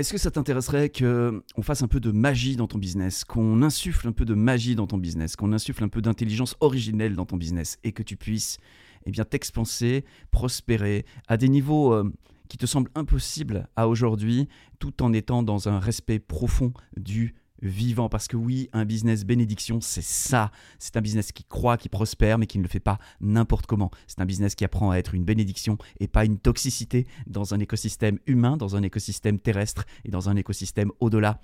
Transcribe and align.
Est-ce 0.00 0.12
que 0.12 0.18
ça 0.18 0.30
t'intéresserait 0.30 0.88
qu'on 0.88 1.62
fasse 1.62 1.82
un 1.82 1.86
peu 1.86 2.00
de 2.00 2.10
magie 2.10 2.56
dans 2.56 2.66
ton 2.66 2.78
business, 2.78 3.22
qu'on 3.22 3.60
insuffle 3.60 4.08
un 4.08 4.12
peu 4.12 4.24
de 4.24 4.32
magie 4.32 4.74
dans 4.74 4.86
ton 4.86 4.96
business, 4.96 5.36
qu'on 5.36 5.52
insuffle 5.52 5.84
un 5.84 5.90
peu 5.90 6.00
d'intelligence 6.00 6.56
originelle 6.60 7.14
dans 7.14 7.26
ton 7.26 7.36
business 7.36 7.78
et 7.84 7.92
que 7.92 8.02
tu 8.02 8.16
puisses 8.16 8.56
eh 9.04 9.10
bien 9.10 9.26
t'expanser, 9.26 10.06
prospérer 10.30 11.04
à 11.28 11.36
des 11.36 11.50
niveaux 11.50 11.92
euh, 11.92 12.10
qui 12.48 12.56
te 12.56 12.64
semblent 12.64 12.90
impossibles 12.94 13.68
à 13.76 13.88
aujourd'hui 13.88 14.48
tout 14.78 15.02
en 15.02 15.12
étant 15.12 15.42
dans 15.42 15.68
un 15.68 15.78
respect 15.78 16.18
profond 16.18 16.72
du 16.96 17.34
vivant. 17.62 18.08
Parce 18.08 18.28
que 18.28 18.36
oui, 18.36 18.68
un 18.72 18.84
business 18.84 19.24
bénédiction, 19.24 19.80
c'est 19.80 20.02
ça. 20.02 20.50
C'est 20.78 20.96
un 20.96 21.00
business 21.00 21.32
qui 21.32 21.44
croit, 21.44 21.76
qui 21.76 21.88
prospère, 21.88 22.38
mais 22.38 22.46
qui 22.46 22.58
ne 22.58 22.62
le 22.62 22.68
fait 22.68 22.80
pas 22.80 22.98
n'importe 23.20 23.66
comment. 23.66 23.90
C'est 24.06 24.20
un 24.20 24.26
business 24.26 24.54
qui 24.54 24.64
apprend 24.64 24.90
à 24.90 24.96
être 24.96 25.14
une 25.14 25.24
bénédiction 25.24 25.78
et 25.98 26.08
pas 26.08 26.24
une 26.24 26.38
toxicité 26.38 27.06
dans 27.26 27.54
un 27.54 27.60
écosystème 27.60 28.18
humain, 28.26 28.56
dans 28.56 28.76
un 28.76 28.82
écosystème 28.82 29.38
terrestre 29.38 29.84
et 30.04 30.10
dans 30.10 30.28
un 30.28 30.36
écosystème 30.36 30.90
au-delà. 31.00 31.40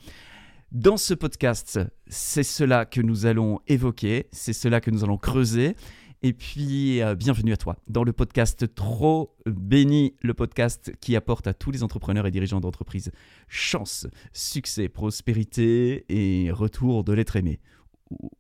Dans 0.73 0.97
ce 0.97 1.15
podcast, 1.15 1.79
c'est 2.09 2.43
cela 2.43 2.87
que 2.87 3.01
nous 3.01 3.25
allons 3.25 3.61
évoquer, 3.69 4.27
c'est 4.33 4.53
cela 4.53 4.81
que 4.81 4.91
nous 4.91 5.05
allons 5.05 5.17
creuser. 5.17 5.77
Et 6.23 6.33
puis, 6.33 7.03
euh, 7.03 7.15
bienvenue 7.15 7.53
à 7.53 7.59
toi 7.59 7.77
dans 7.89 8.03
le 8.03 8.13
podcast 8.13 8.75
Trop 8.75 9.37
Béni, 9.45 10.15
le 10.23 10.33
podcast 10.33 10.93
qui 11.01 11.15
apporte 11.15 11.47
à 11.47 11.53
tous 11.53 11.71
les 11.71 11.83
entrepreneurs 11.83 12.27
et 12.27 12.31
dirigeants 12.31 12.61
d'entreprise 12.61 13.13
chance, 13.49 14.07
succès, 14.33 14.89
prospérité 14.89 16.07
et 16.09 16.51
retour 16.51 17.05
de 17.05 17.13
l'être 17.13 17.37
aimé. 17.37 17.61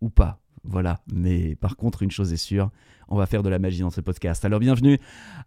Ou, 0.00 0.08
pas, 0.08 0.40
voilà. 0.64 1.00
Mais 1.12 1.54
par 1.56 1.76
contre, 1.76 2.02
une 2.02 2.10
chose 2.10 2.32
est 2.32 2.38
sûre, 2.38 2.70
on 3.08 3.16
va 3.16 3.26
faire 3.26 3.42
de 3.42 3.50
la 3.50 3.58
magie 3.58 3.80
dans 3.80 3.90
ce 3.90 4.00
podcast. 4.00 4.44
Alors, 4.46 4.60
bienvenue 4.60 4.98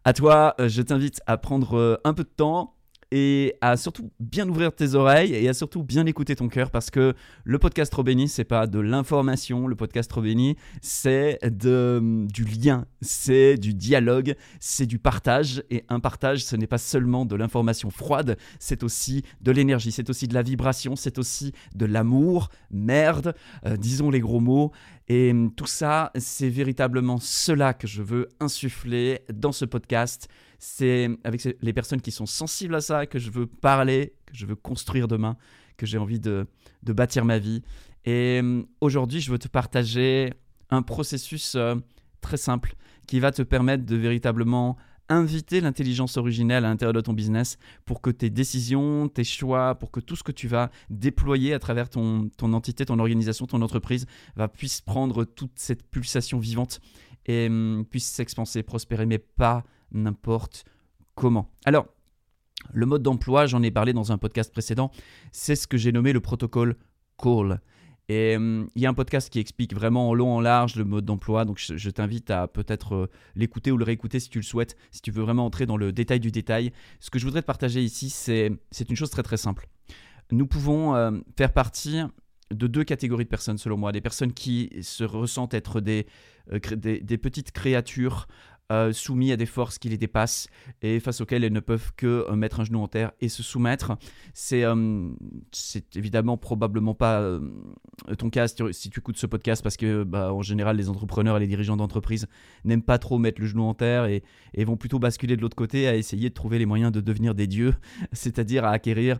à 0.03 0.13
toi. 0.13 0.53
Euh, 0.59 0.69
je 0.69 0.83
t'invite 0.83 1.21
à 1.25 1.37
prendre 1.37 1.77
euh, 1.77 1.97
un 2.03 2.13
peu 2.13 2.23
de 2.23 2.29
temps 2.29 2.75
et 3.11 3.55
à 3.61 3.75
surtout 3.77 4.11
bien 4.19 4.47
ouvrir 4.47 4.73
tes 4.73 4.93
oreilles 4.93 5.33
et 5.33 5.49
à 5.49 5.53
surtout 5.53 5.83
bien 5.83 6.05
écouter 6.05 6.35
ton 6.35 6.47
cœur 6.47 6.69
parce 6.69 6.91
que 6.91 7.15
le 7.43 7.59
podcast 7.59 7.91
Trop 7.91 8.03
Béni, 8.03 8.27
c'est 8.27 8.43
pas 8.43 8.67
de 8.67 8.79
l'information, 8.79 9.67
le 9.67 9.75
podcast 9.75 10.09
Trop 10.09 10.21
Béni, 10.21 10.55
c'est 10.81 11.39
de, 11.43 12.25
du 12.31 12.43
lien, 12.43 12.85
c'est 13.01 13.57
du 13.57 13.73
dialogue, 13.73 14.35
c'est 14.59 14.85
du 14.85 14.99
partage 14.99 15.63
et 15.71 15.85
un 15.89 15.99
partage, 15.99 16.45
ce 16.45 16.55
n'est 16.55 16.67
pas 16.67 16.77
seulement 16.77 17.25
de 17.25 17.35
l'information 17.35 17.89
froide, 17.89 18.37
c'est 18.59 18.83
aussi 18.83 19.23
de 19.41 19.51
l'énergie, 19.51 19.91
c'est 19.91 20.09
aussi 20.09 20.27
de 20.27 20.33
la 20.33 20.43
vibration, 20.43 20.95
c'est 20.95 21.17
aussi 21.17 21.53
de 21.75 21.85
l'amour, 21.85 22.49
merde, 22.69 23.33
euh, 23.65 23.75
disons 23.75 24.11
les 24.11 24.19
gros 24.19 24.39
mots 24.39 24.71
et 25.09 25.31
hum, 25.31 25.53
tout 25.53 25.65
ça, 25.65 26.11
c'est 26.15 26.49
véritablement 26.49 27.17
cela 27.19 27.73
que 27.73 27.87
je 27.87 28.01
veux 28.01 28.29
insuffler 28.39 29.21
dans 29.33 29.51
ce 29.51 29.65
podcast 29.65 30.29
c'est 30.59 31.09
avec 31.23 31.41
les 31.61 31.73
personnes 31.73 32.01
qui 32.01 32.11
sont 32.11 32.25
sensibles 32.25 32.75
à 32.75 32.81
ça 32.81 33.05
que 33.05 33.17
je 33.17 33.31
veux 33.31 33.47
parler, 33.47 34.13
que 34.25 34.35
je 34.35 34.45
veux 34.45 34.55
construire 34.55 35.07
demain, 35.07 35.37
que 35.77 35.85
j'ai 35.85 35.97
envie 35.97 36.19
de, 36.19 36.45
bâtir 36.83 37.23
ma 37.23 37.39
vie. 37.39 37.63
Et 38.05 38.41
euh, 38.43 38.63
aujourd'hui, 38.81 39.21
je 39.21 39.31
veux 39.31 39.39
te 39.39 39.47
partager 39.47 40.33
un 40.69 40.81
processus 40.81 41.55
euh, 41.55 41.75
très 42.19 42.37
simple 42.37 42.75
qui 43.07 43.21
va 43.21 43.31
te 43.31 43.41
permettre 43.41 43.85
de 43.85 43.95
véritablement 43.95 44.77
inviter 45.09 45.59
l'intelligence 45.59 46.17
originelle 46.17 46.65
à 46.65 46.69
l'intérieur 46.69 46.93
de 46.93 47.01
ton 47.01 47.13
business 47.13 47.57
pour 47.85 48.01
que 48.01 48.09
tes 48.09 48.29
décisions, 48.29 49.09
tes 49.09 49.23
choix, 49.23 49.75
pour 49.75 49.91
que 49.91 49.99
tout 49.99 50.15
ce 50.15 50.23
que 50.23 50.31
tu 50.31 50.47
vas 50.47 50.69
déployer 50.89 51.53
à 51.53 51.59
travers 51.59 51.89
ton, 51.89 52.29
ton 52.37 52.53
entité, 52.53 52.85
ton 52.85 52.99
organisation, 52.99 53.47
ton 53.47 53.61
entreprise, 53.61 54.05
va 54.35 54.47
puisse 54.47 54.81
prendre 54.81 55.25
toute 55.25 55.53
cette 55.55 55.83
pulsation 55.83 56.39
vivante 56.39 56.79
et 57.25 57.47
hum, 57.47 57.85
puisse 57.89 58.07
s'expanser, 58.07 58.63
prospérer, 58.63 59.05
mais 59.05 59.17
pas 59.17 59.63
n'importe 59.91 60.63
comment. 61.15 61.51
Alors, 61.65 61.87
le 62.73 62.85
mode 62.85 63.03
d'emploi, 63.03 63.45
j'en 63.45 63.63
ai 63.63 63.71
parlé 63.71 63.93
dans 63.93 64.11
un 64.11 64.17
podcast 64.17 64.51
précédent, 64.51 64.91
c'est 65.31 65.55
ce 65.55 65.67
que 65.67 65.77
j'ai 65.77 65.91
nommé 65.91 66.13
le 66.13 66.19
protocole 66.19 66.75
call. 67.17 67.61
Et 68.09 68.35
hum, 68.35 68.67
il 68.75 68.81
y 68.81 68.87
a 68.87 68.89
un 68.89 68.93
podcast 68.95 69.29
qui 69.29 69.39
explique 69.39 69.73
vraiment 69.73 70.09
en 70.09 70.13
long, 70.15 70.33
en 70.33 70.41
large 70.41 70.75
le 70.75 70.83
mode 70.83 71.05
d'emploi. 71.05 71.45
Donc 71.45 71.59
je, 71.59 71.89
t'invite 71.91 72.31
à 72.31 72.47
peut-être 72.47 72.95
euh, 72.95 73.09
l'écouter 73.35 73.71
ou 73.71 73.77
le 73.77 73.85
réécouter 73.85 74.19
si 74.19 74.29
tu 74.29 74.39
le 74.39 74.43
souhaites, 74.43 74.75
si 74.91 75.01
tu 75.01 75.11
veux 75.11 75.21
vraiment 75.21 75.45
entrer 75.45 75.67
dans 75.67 75.77
le 75.77 75.91
détail 75.91 76.19
du 76.19 76.31
détail. 76.31 76.73
Ce 76.99 77.11
que 77.11 77.19
je 77.19 77.25
voudrais 77.25 77.41
te 77.41 77.47
partager 77.47 77.83
ici, 77.83 78.09
c'est 78.09 78.49
une 78.89 78.95
chose 78.95 79.11
très 79.11 79.23
très 79.23 79.37
simple. 79.37 79.69
Nous 80.31 80.47
pouvons 80.47 80.95
euh, 80.95 81.11
faire 81.37 81.53
partie 81.53 82.01
de 82.51 82.65
deux 82.65 82.83
catégories 82.83 83.25
de 83.25 83.29
personnes 83.29 83.59
selon 83.59 83.77
moi. 83.77 83.91
Des 83.91 84.01
personnes 84.01 84.33
qui 84.33 84.71
se 84.81 85.03
ressentent 85.03 85.53
être 85.53 85.79
des, 85.79 86.07
euh, 86.51 86.59
des 86.75 87.17
petites 87.19 87.51
créatures 87.51 88.27
euh, 88.71 88.93
soumis 88.93 89.31
à 89.31 89.37
des 89.37 89.47
forces 89.47 89.79
qui 89.79 89.89
les 89.89 89.97
dépassent 89.97 90.47
et 90.83 90.99
face 90.99 91.21
auxquelles 91.21 91.43
elles 91.43 91.51
ne 91.51 91.59
peuvent 91.59 91.91
que 91.97 92.25
euh, 92.29 92.35
mettre 92.35 92.59
un 92.59 92.65
genou 92.65 92.79
en 92.81 92.87
terre 92.87 93.11
et 93.19 93.27
se 93.27 93.41
soumettre. 93.41 93.97
C'est 94.33 94.63
euh, 94.63 95.09
évidemment 95.95 96.37
probablement 96.37 96.93
pas 96.93 97.39
ton 98.19 98.29
cas 98.29 98.47
si 98.47 98.89
tu, 98.91 98.99
écoutes 98.99 99.17
ce 99.17 99.25
podcast 99.25 99.63
parce 99.63 99.75
que 99.75 100.03
bah, 100.03 100.31
en 100.33 100.43
général 100.43 100.77
les 100.77 100.87
entrepreneurs 100.87 101.37
et 101.37 101.39
les 101.39 101.47
dirigeants 101.47 101.77
d'entreprise 101.77 102.27
n'aiment 102.63 102.83
pas 102.83 102.99
trop 102.99 103.17
mettre 103.17 103.41
le 103.41 103.47
genou 103.47 103.63
en 103.63 103.73
terre 103.73 104.05
et, 104.05 104.23
et 104.53 104.65
vont 104.65 104.77
plutôt 104.77 104.99
basculer 104.99 105.35
de 105.35 105.41
l'autre 105.41 105.57
côté 105.57 105.87
à 105.87 105.95
essayer 105.95 106.29
de 106.29 106.33
trouver 106.35 106.59
les 106.59 106.67
moyens 106.67 106.91
de 106.91 107.01
devenir 107.01 107.33
des 107.33 107.47
dieux, 107.47 107.73
c'est-à-dire 108.13 108.65
à 108.65 108.71
acquérir 108.71 109.19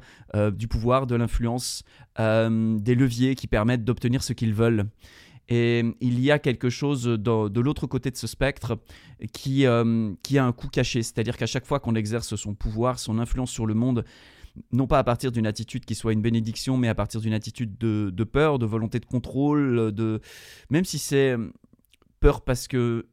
du 0.54 0.68
pouvoir, 0.68 1.08
de 1.08 1.16
l'influence, 1.16 1.84
des 2.18 2.96
leviers 2.96 3.34
qui 3.34 3.48
permettent 3.48 3.84
d'obtenir 3.84 4.22
ce 4.22 4.34
qu'ils 4.34 4.54
veulent. 4.54 4.86
Et 5.50 5.84
il 6.00 6.20
y 6.20 6.30
a 6.32 6.38
quelque 6.38 6.70
chose 6.70 7.04
de, 7.04 7.60
l'autre 7.60 7.88
côté 7.88 8.12
de 8.12 8.16
ce 8.16 8.28
spectre 8.28 8.78
qui, 9.34 9.66
euh, 9.66 10.14
a 10.36 10.44
un 10.44 10.52
coup 10.52 10.68
caché, 10.68 11.02
c'est-à-dire 11.02 11.38
qu'à 11.38 11.48
chaque 11.48 11.66
fois 11.66 11.80
qu'on 11.80 11.96
exerce 11.96 12.36
son 12.36 12.54
pouvoir, 12.54 13.00
son 13.00 13.18
influence 13.18 13.50
sur 13.50 13.66
le 13.66 13.74
monde, 13.74 14.06
non 14.72 14.86
pas 14.86 15.00
à 15.00 15.04
partir 15.04 15.32
d'une 15.32 15.48
attitude 15.48 15.86
qui 15.86 15.96
soit 15.96 16.14
une 16.14 16.22
bénédiction, 16.22 16.78
mais 16.78 16.88
à 16.88 16.96
partir 16.96 17.20
d'une 17.20 17.34
attitude 17.34 17.78
de, 17.80 18.12
de, 18.14 18.24
peur, 18.24 18.60
de 18.60 18.68
volonté 18.68 19.00
de 19.00 19.06
contrôle, 19.06 19.92
de 19.92 20.22
même 20.70 20.86
si 20.86 21.00
c'est 21.00 21.36
peur 22.20 22.42
parce 22.42 22.68
que 22.68 23.08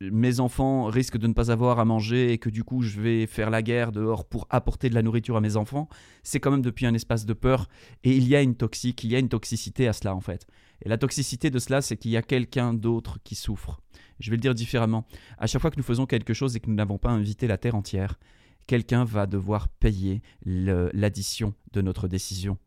mes 0.00 0.40
enfants 0.40 0.86
risquent 0.86 1.18
de 1.18 1.26
ne 1.26 1.32
pas 1.32 1.50
avoir 1.50 1.78
à 1.78 1.84
manger 1.84 2.32
et 2.32 2.38
que 2.38 2.50
du 2.50 2.64
coup 2.64 2.82
je 2.82 3.00
vais 3.00 3.26
faire 3.26 3.50
la 3.50 3.62
guerre 3.62 3.92
dehors 3.92 4.24
pour 4.24 4.46
apporter 4.50 4.88
de 4.88 4.94
la 4.94 5.02
nourriture 5.02 5.36
à 5.36 5.40
mes 5.40 5.56
enfants, 5.56 5.88
c'est 6.22 6.40
quand 6.40 6.50
même 6.50 6.62
depuis 6.62 6.86
un 6.86 6.94
espace 6.94 7.26
de 7.26 7.32
peur 7.32 7.68
et 8.02 8.16
il 8.16 8.26
y 8.28 8.36
a 8.36 8.42
une 8.42 8.56
toxique, 8.56 9.04
il 9.04 9.12
y 9.12 9.16
a 9.16 9.18
une 9.18 9.28
toxicité 9.28 9.88
à 9.88 9.92
cela 9.92 10.14
en 10.14 10.20
fait. 10.20 10.46
Et 10.84 10.88
la 10.88 10.98
toxicité 10.98 11.50
de 11.50 11.58
cela, 11.58 11.80
c'est 11.80 11.96
qu'il 11.96 12.10
y 12.10 12.16
a 12.16 12.22
quelqu'un 12.22 12.74
d'autre 12.74 13.18
qui 13.24 13.34
souffre. 13.34 13.80
Je 14.20 14.30
vais 14.30 14.36
le 14.36 14.42
dire 14.42 14.54
différemment. 14.54 15.06
À 15.38 15.46
chaque 15.46 15.62
fois 15.62 15.70
que 15.70 15.78
nous 15.78 15.82
faisons 15.82 16.06
quelque 16.06 16.34
chose 16.34 16.56
et 16.56 16.60
que 16.60 16.68
nous 16.68 16.76
n'avons 16.76 16.98
pas 16.98 17.10
invité 17.10 17.46
la 17.46 17.58
terre 17.58 17.74
entière, 17.74 18.18
quelqu'un 18.66 19.04
va 19.04 19.26
devoir 19.26 19.68
payer 19.68 20.22
l'addition 20.44 21.54
de 21.72 21.80
notre 21.80 22.08
décision. 22.08 22.58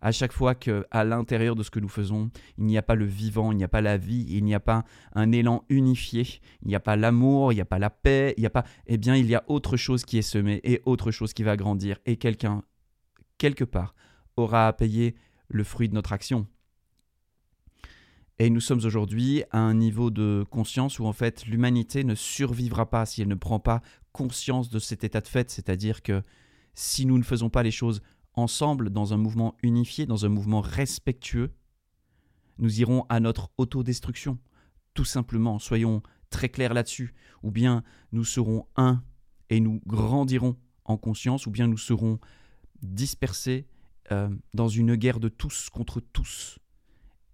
À 0.00 0.12
chaque 0.12 0.32
fois 0.32 0.54
que, 0.54 0.86
à 0.90 1.04
l'intérieur 1.04 1.56
de 1.56 1.62
ce 1.62 1.70
que 1.70 1.80
nous 1.80 1.88
faisons, 1.88 2.30
il 2.56 2.64
n'y 2.64 2.78
a 2.78 2.82
pas 2.82 2.94
le 2.94 3.04
vivant, 3.04 3.52
il 3.52 3.58
n'y 3.58 3.64
a 3.64 3.68
pas 3.68 3.82
la 3.82 3.98
vie, 3.98 4.24
il 4.28 4.44
n'y 4.44 4.54
a 4.54 4.60
pas 4.60 4.84
un 5.12 5.30
élan 5.30 5.64
unifié, 5.68 6.26
il 6.62 6.68
n'y 6.68 6.74
a 6.74 6.80
pas 6.80 6.96
l'amour, 6.96 7.52
il 7.52 7.56
n'y 7.56 7.60
a 7.60 7.66
pas 7.66 7.78
la 7.78 7.90
paix, 7.90 8.34
il 8.36 8.40
n'y 8.40 8.46
a 8.46 8.50
pas, 8.50 8.64
eh 8.86 8.96
bien, 8.96 9.14
il 9.14 9.26
y 9.26 9.34
a 9.34 9.44
autre 9.46 9.76
chose 9.76 10.04
qui 10.04 10.16
est 10.16 10.22
semé 10.22 10.60
et 10.64 10.80
autre 10.86 11.10
chose 11.10 11.34
qui 11.34 11.42
va 11.42 11.56
grandir 11.56 11.98
et 12.06 12.16
quelqu'un, 12.16 12.62
quelque 13.36 13.64
part, 13.64 13.94
aura 14.36 14.68
à 14.68 14.72
payer 14.72 15.16
le 15.48 15.64
fruit 15.64 15.88
de 15.88 15.94
notre 15.94 16.12
action. 16.12 16.46
Et 18.40 18.50
nous 18.50 18.60
sommes 18.60 18.84
aujourd'hui 18.84 19.44
à 19.52 19.58
un 19.58 19.74
niveau 19.74 20.10
de 20.10 20.44
conscience 20.50 20.98
où 20.98 21.06
en 21.06 21.12
fait 21.12 21.46
l'humanité 21.46 22.02
ne 22.02 22.16
survivra 22.16 22.90
pas 22.90 23.06
si 23.06 23.22
elle 23.22 23.28
ne 23.28 23.36
prend 23.36 23.60
pas 23.60 23.80
conscience 24.12 24.70
de 24.70 24.80
cet 24.80 25.04
état 25.04 25.20
de 25.20 25.28
fait, 25.28 25.50
c'est-à-dire 25.50 26.02
que 26.02 26.22
si 26.74 27.06
nous 27.06 27.16
ne 27.16 27.22
faisons 27.22 27.48
pas 27.48 27.62
les 27.62 27.70
choses 27.70 28.02
ensemble 28.34 28.90
dans 28.90 29.14
un 29.14 29.16
mouvement 29.16 29.56
unifié, 29.62 30.06
dans 30.06 30.26
un 30.26 30.28
mouvement 30.28 30.60
respectueux, 30.60 31.52
nous 32.58 32.80
irons 32.80 33.06
à 33.08 33.20
notre 33.20 33.50
autodestruction. 33.56 34.38
Tout 34.94 35.04
simplement, 35.04 35.60
soyons 35.60 36.02
très 36.30 36.48
clairs 36.48 36.74
là-dessus. 36.74 37.14
Ou 37.44 37.52
bien 37.52 37.84
nous 38.10 38.24
serons 38.24 38.66
un 38.76 39.02
et 39.48 39.60
nous 39.60 39.80
grandirons 39.86 40.56
en 40.84 40.96
conscience, 40.96 41.46
ou 41.46 41.50
bien 41.50 41.68
nous 41.68 41.78
serons 41.78 42.18
dispersés 42.82 43.68
euh, 44.10 44.28
dans 44.54 44.68
une 44.68 44.96
guerre 44.96 45.20
de 45.20 45.28
tous 45.28 45.70
contre 45.70 46.00
tous 46.00 46.58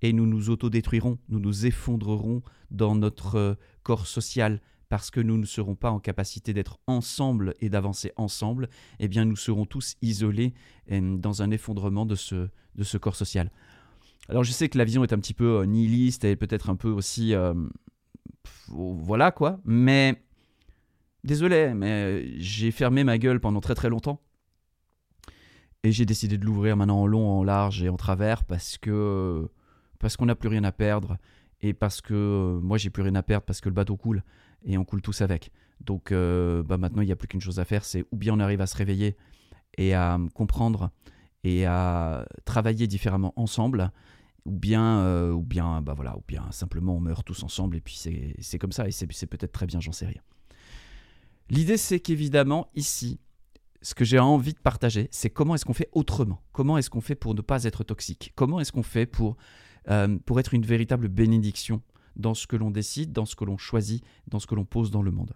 et 0.02 0.12
nous 0.12 0.26
nous 0.26 0.50
autodétruirons, 0.50 1.18
nous 1.28 1.40
nous 1.40 1.66
effondrerons 1.66 2.42
dans 2.70 2.94
notre 2.94 3.36
euh, 3.36 3.54
corps 3.82 4.06
social 4.06 4.60
parce 4.88 5.10
que 5.10 5.20
nous 5.20 5.38
ne 5.38 5.46
serons 5.46 5.76
pas 5.76 5.90
en 5.90 6.00
capacité 6.00 6.52
d'être 6.52 6.80
ensemble 6.86 7.54
et 7.60 7.68
d'avancer 7.68 8.12
ensemble, 8.16 8.68
eh 8.98 9.06
bien 9.06 9.24
nous 9.24 9.36
serons 9.36 9.64
tous 9.64 9.94
isolés 10.02 10.52
dans 10.88 11.42
un 11.42 11.52
effondrement 11.52 12.04
de 12.06 12.16
ce, 12.16 12.48
de 12.74 12.82
ce 12.82 12.98
corps 12.98 13.14
social. 13.14 13.52
Alors 14.28 14.42
je 14.42 14.50
sais 14.50 14.68
que 14.68 14.76
la 14.76 14.84
vision 14.84 15.04
est 15.04 15.12
un 15.12 15.18
petit 15.18 15.34
peu 15.34 15.60
euh, 15.60 15.64
nihiliste 15.66 16.24
et 16.24 16.36
peut-être 16.36 16.70
un 16.70 16.76
peu 16.76 16.88
aussi... 16.88 17.34
Euh, 17.34 17.54
voilà 18.68 19.30
quoi, 19.30 19.60
mais... 19.64 20.22
Désolé, 21.22 21.74
mais 21.74 22.38
j'ai 22.38 22.70
fermé 22.70 23.04
ma 23.04 23.18
gueule 23.18 23.40
pendant 23.40 23.60
très 23.60 23.74
très 23.74 23.90
longtemps. 23.90 24.22
Et 25.82 25.92
j'ai 25.92 26.06
décidé 26.06 26.38
de 26.38 26.46
l'ouvrir 26.46 26.76
maintenant 26.76 27.02
en 27.02 27.06
long, 27.06 27.28
en 27.28 27.44
large 27.44 27.82
et 27.82 27.90
en 27.90 27.96
travers 27.96 28.44
parce 28.44 28.78
que 28.78 29.50
parce 30.00 30.16
qu'on 30.16 30.26
n'a 30.26 30.34
plus 30.34 30.48
rien 30.48 30.64
à 30.64 30.72
perdre 30.72 31.18
et 31.60 31.72
parce 31.72 32.00
que 32.00 32.14
euh, 32.14 32.60
moi 32.60 32.78
j'ai 32.78 32.90
plus 32.90 33.02
rien 33.02 33.14
à 33.14 33.22
perdre 33.22 33.46
parce 33.46 33.60
que 33.60 33.68
le 33.68 33.74
bateau 33.74 33.96
coule 33.96 34.24
et 34.64 34.76
on 34.76 34.84
coule 34.84 35.02
tous 35.02 35.20
avec. 35.20 35.52
Donc 35.80 36.10
euh, 36.10 36.64
bah 36.64 36.76
maintenant 36.76 37.02
il 37.02 37.06
n'y 37.06 37.12
a 37.12 37.16
plus 37.16 37.28
qu'une 37.28 37.40
chose 37.40 37.60
à 37.60 37.64
faire, 37.64 37.84
c'est 37.84 38.04
ou 38.10 38.16
bien 38.16 38.34
on 38.34 38.40
arrive 38.40 38.60
à 38.60 38.66
se 38.66 38.76
réveiller 38.76 39.16
et 39.78 39.94
à 39.94 40.18
comprendre 40.34 40.90
et 41.44 41.64
à 41.64 42.26
travailler 42.44 42.86
différemment 42.86 43.32
ensemble, 43.36 43.90
ou 44.44 44.52
bien, 44.52 44.98
euh, 45.00 45.32
ou 45.32 45.42
bien, 45.42 45.80
bah 45.80 45.94
voilà, 45.94 46.16
ou 46.16 46.22
bien 46.26 46.50
simplement 46.50 46.96
on 46.96 47.00
meurt 47.00 47.24
tous 47.24 47.42
ensemble 47.42 47.76
et 47.76 47.80
puis 47.80 47.98
c'est 48.40 48.58
comme 48.58 48.72
ça 48.72 48.88
et 48.88 48.90
c'est 48.90 49.06
peut-être 49.06 49.52
très 49.52 49.66
bien, 49.66 49.80
j'en 49.80 49.92
sais 49.92 50.06
rien. 50.06 50.20
L'idée 51.48 51.76
c'est 51.76 52.00
qu'évidemment 52.00 52.68
ici, 52.74 53.20
ce 53.82 53.94
que 53.94 54.04
j'ai 54.04 54.18
envie 54.18 54.52
de 54.52 54.58
partager, 54.58 55.08
c'est 55.10 55.30
comment 55.30 55.54
est-ce 55.54 55.64
qu'on 55.64 55.72
fait 55.72 55.88
autrement, 55.92 56.42
comment 56.52 56.76
est-ce 56.78 56.90
qu'on 56.90 57.00
fait 57.00 57.14
pour 57.14 57.34
ne 57.34 57.40
pas 57.40 57.64
être 57.64 57.84
toxique, 57.84 58.32
comment 58.34 58.60
est-ce 58.60 58.72
qu'on 58.72 58.82
fait 58.82 59.06
pour, 59.06 59.36
euh, 59.88 60.18
pour 60.26 60.40
être 60.40 60.54
une 60.54 60.64
véritable 60.64 61.08
bénédiction 61.08 61.82
dans 62.16 62.34
ce 62.34 62.46
que 62.46 62.56
l'on 62.56 62.70
décide, 62.70 63.12
dans 63.12 63.24
ce 63.24 63.36
que 63.36 63.44
l'on 63.44 63.56
choisit, 63.56 64.04
dans 64.26 64.38
ce 64.38 64.46
que 64.46 64.54
l'on 64.54 64.64
pose 64.64 64.90
dans 64.90 65.02
le 65.02 65.10
monde. 65.10 65.34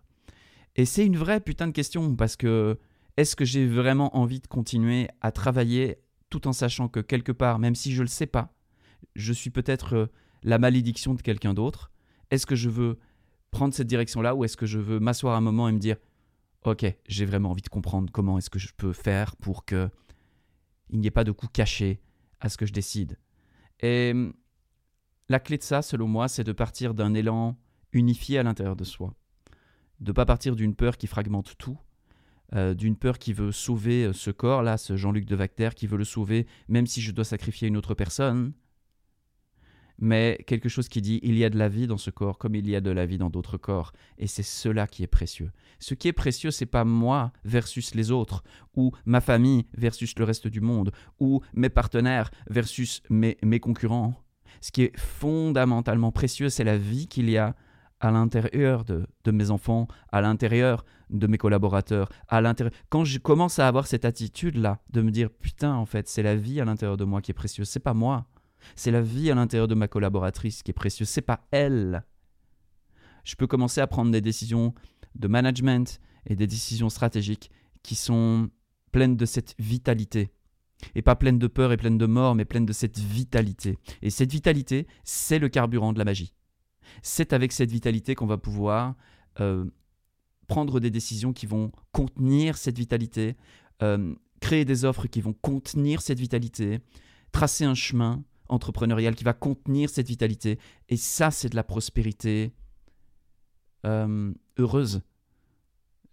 Et 0.76 0.84
c'est 0.84 1.06
une 1.06 1.16
vraie 1.16 1.40
putain 1.40 1.68
de 1.68 1.72
question 1.72 2.14
parce 2.16 2.36
que 2.36 2.78
est-ce 3.16 3.36
que 3.36 3.44
j'ai 3.44 3.66
vraiment 3.66 4.16
envie 4.16 4.40
de 4.40 4.46
continuer 4.46 5.08
à 5.20 5.30
travailler 5.30 5.98
tout 6.30 6.48
en 6.48 6.52
sachant 6.52 6.88
que 6.88 7.00
quelque 7.00 7.32
part, 7.32 7.58
même 7.58 7.76
si 7.76 7.92
je 7.92 7.98
ne 7.98 8.02
le 8.02 8.08
sais 8.08 8.26
pas, 8.26 8.52
je 9.14 9.32
suis 9.32 9.50
peut-être 9.50 9.94
euh, 9.94 10.06
la 10.42 10.58
malédiction 10.58 11.14
de 11.14 11.22
quelqu'un 11.22 11.54
d'autre 11.54 11.92
Est-ce 12.30 12.46
que 12.46 12.56
je 12.56 12.68
veux 12.68 12.98
prendre 13.50 13.72
cette 13.72 13.86
direction-là 13.86 14.34
ou 14.34 14.44
est-ce 14.44 14.56
que 14.56 14.66
je 14.66 14.80
veux 14.80 14.98
m'asseoir 14.98 15.36
un 15.36 15.40
moment 15.40 15.68
et 15.68 15.72
me 15.72 15.78
dire 15.78 15.96
ok, 16.64 16.86
j'ai 17.06 17.24
vraiment 17.24 17.50
envie 17.50 17.62
de 17.62 17.68
comprendre 17.68 18.10
comment 18.12 18.38
est-ce 18.38 18.50
que 18.50 18.58
je 18.58 18.72
peux 18.76 18.92
faire 18.92 19.36
pour 19.36 19.64
que 19.64 19.88
il 20.90 20.98
n'y 20.98 21.06
ait 21.06 21.12
pas 21.12 21.24
de 21.24 21.32
coup 21.32 21.48
caché 21.48 22.00
à 22.40 22.48
ce 22.48 22.56
que 22.56 22.66
je 22.66 22.72
décide. 22.72 23.18
Et 23.84 24.12
hum, 24.12 24.32
la 25.28 25.38
clé 25.40 25.58
de 25.58 25.62
ça, 25.62 25.82
selon 25.82 26.08
moi, 26.08 26.26
c'est 26.26 26.42
de 26.42 26.52
partir 26.52 26.94
d'un 26.94 27.12
élan 27.12 27.58
unifié 27.92 28.38
à 28.38 28.42
l'intérieur 28.42 28.76
de 28.76 28.84
soi. 28.84 29.12
De 30.00 30.10
ne 30.10 30.14
pas 30.14 30.24
partir 30.24 30.56
d'une 30.56 30.74
peur 30.74 30.96
qui 30.96 31.06
fragmente 31.06 31.56
tout, 31.58 31.78
euh, 32.54 32.72
d'une 32.72 32.96
peur 32.96 33.18
qui 33.18 33.34
veut 33.34 33.52
sauver 33.52 34.06
euh, 34.06 34.12
ce 34.14 34.30
corps-là, 34.30 34.78
ce 34.78 34.96
Jean-Luc 34.96 35.26
de 35.26 35.36
Vacter, 35.36 35.68
qui 35.76 35.86
veut 35.86 35.98
le 35.98 36.04
sauver, 36.04 36.46
même 36.66 36.86
si 36.86 37.02
je 37.02 37.12
dois 37.12 37.26
sacrifier 37.26 37.68
une 37.68 37.76
autre 37.76 37.92
personne, 37.92 38.54
mais 39.98 40.42
quelque 40.46 40.68
chose 40.68 40.88
qui 40.88 41.00
dit 41.00 41.20
il 41.22 41.36
y 41.36 41.44
a 41.44 41.50
de 41.50 41.58
la 41.58 41.68
vie 41.68 41.86
dans 41.86 41.96
ce 41.96 42.10
corps 42.10 42.38
comme 42.38 42.54
il 42.54 42.68
y 42.68 42.76
a 42.76 42.80
de 42.80 42.90
la 42.90 43.06
vie 43.06 43.18
dans 43.18 43.30
d'autres 43.30 43.58
corps 43.58 43.92
et 44.18 44.26
c'est 44.26 44.42
cela 44.42 44.86
qui 44.86 45.02
est 45.02 45.08
précieux. 45.08 45.50
Ce 45.78 45.94
qui 45.94 46.08
est 46.08 46.12
précieux 46.12 46.50
c'est 46.50 46.66
pas 46.66 46.84
moi 46.84 47.32
versus 47.44 47.94
les 47.94 48.10
autres 48.10 48.42
ou 48.76 48.92
ma 49.06 49.20
famille 49.20 49.66
versus 49.76 50.18
le 50.18 50.24
reste 50.24 50.48
du 50.48 50.60
monde 50.60 50.92
ou 51.20 51.40
mes 51.54 51.68
partenaires 51.68 52.30
versus 52.48 53.02
mes, 53.10 53.36
mes 53.42 53.60
concurrents. 53.60 54.14
Ce 54.60 54.72
qui 54.72 54.82
est 54.82 54.98
fondamentalement 54.98 56.12
précieux 56.12 56.48
c'est 56.48 56.64
la 56.64 56.78
vie 56.78 57.06
qu'il 57.06 57.30
y 57.30 57.38
a 57.38 57.54
à 58.00 58.10
l'intérieur 58.10 58.84
de, 58.84 59.06
de, 59.24 59.30
mes 59.30 59.50
enfants, 59.50 59.88
à 60.12 60.20
l'intérieur 60.20 60.84
de 61.08 61.26
mes 61.26 61.38
collaborateurs, 61.38 62.10
à 62.28 62.42
l'intérieur. 62.42 62.74
Quand 62.90 63.04
je 63.04 63.18
commence 63.18 63.58
à 63.58 63.66
avoir 63.66 63.86
cette 63.86 64.04
attitude-là, 64.04 64.80
de 64.90 65.00
me 65.00 65.10
dire 65.10 65.30
putain, 65.30 65.74
en 65.74 65.86
fait, 65.86 66.08
c'est 66.08 66.22
la 66.22 66.36
vie 66.36 66.60
à 66.60 66.66
l'intérieur 66.66 66.98
de 66.98 67.04
moi 67.04 67.22
qui 67.22 67.30
est 67.30 67.34
précieuse, 67.34 67.68
c'est 67.68 67.80
pas 67.80 67.94
moi. 67.94 68.26
C'est 68.76 68.90
la 68.90 69.02
vie 69.02 69.30
à 69.30 69.34
l'intérieur 69.34 69.68
de 69.68 69.74
ma 69.74 69.88
collaboratrice 69.88 70.62
qui 70.62 70.70
est 70.70 70.74
précieuse, 70.74 71.08
c'est 71.08 71.22
pas 71.22 71.46
elle. 71.50 72.04
Je 73.24 73.36
peux 73.36 73.46
commencer 73.46 73.80
à 73.80 73.86
prendre 73.86 74.10
des 74.10 74.20
décisions 74.20 74.74
de 75.14 75.28
management 75.28 76.00
et 76.26 76.36
des 76.36 76.46
décisions 76.46 76.88
stratégiques 76.88 77.50
qui 77.82 77.94
sont 77.94 78.50
pleines 78.92 79.16
de 79.16 79.26
cette 79.26 79.54
vitalité. 79.58 80.30
Et 80.94 81.02
pas 81.02 81.16
pleines 81.16 81.38
de 81.38 81.46
peur 81.46 81.72
et 81.72 81.76
pleines 81.76 81.98
de 81.98 82.06
mort, 82.06 82.34
mais 82.34 82.44
pleines 82.44 82.66
de 82.66 82.72
cette 82.72 82.98
vitalité. 82.98 83.78
Et 84.02 84.10
cette 84.10 84.30
vitalité, 84.30 84.86
c'est 85.04 85.38
le 85.38 85.48
carburant 85.48 85.92
de 85.92 85.98
la 85.98 86.04
magie. 86.04 86.34
C'est 87.02 87.32
avec 87.32 87.52
cette 87.52 87.70
vitalité 87.70 88.14
qu'on 88.14 88.26
va 88.26 88.36
pouvoir 88.36 88.94
euh, 89.40 89.64
prendre 90.46 90.80
des 90.80 90.90
décisions 90.90 91.32
qui 91.32 91.46
vont 91.46 91.72
contenir 91.92 92.56
cette 92.56 92.78
vitalité, 92.78 93.36
euh, 93.82 94.14
créer 94.40 94.64
des 94.64 94.84
offres 94.84 95.06
qui 95.06 95.20
vont 95.20 95.32
contenir 95.32 96.02
cette 96.02 96.20
vitalité, 96.20 96.80
tracer 97.32 97.64
un 97.64 97.74
chemin, 97.74 98.22
entrepreneurial 98.48 99.14
qui 99.14 99.24
va 99.24 99.32
contenir 99.32 99.90
cette 99.90 100.08
vitalité. 100.08 100.58
Et 100.88 100.96
ça, 100.96 101.30
c'est 101.30 101.48
de 101.48 101.56
la 101.56 101.64
prospérité 101.64 102.52
euh, 103.86 104.32
heureuse. 104.58 105.02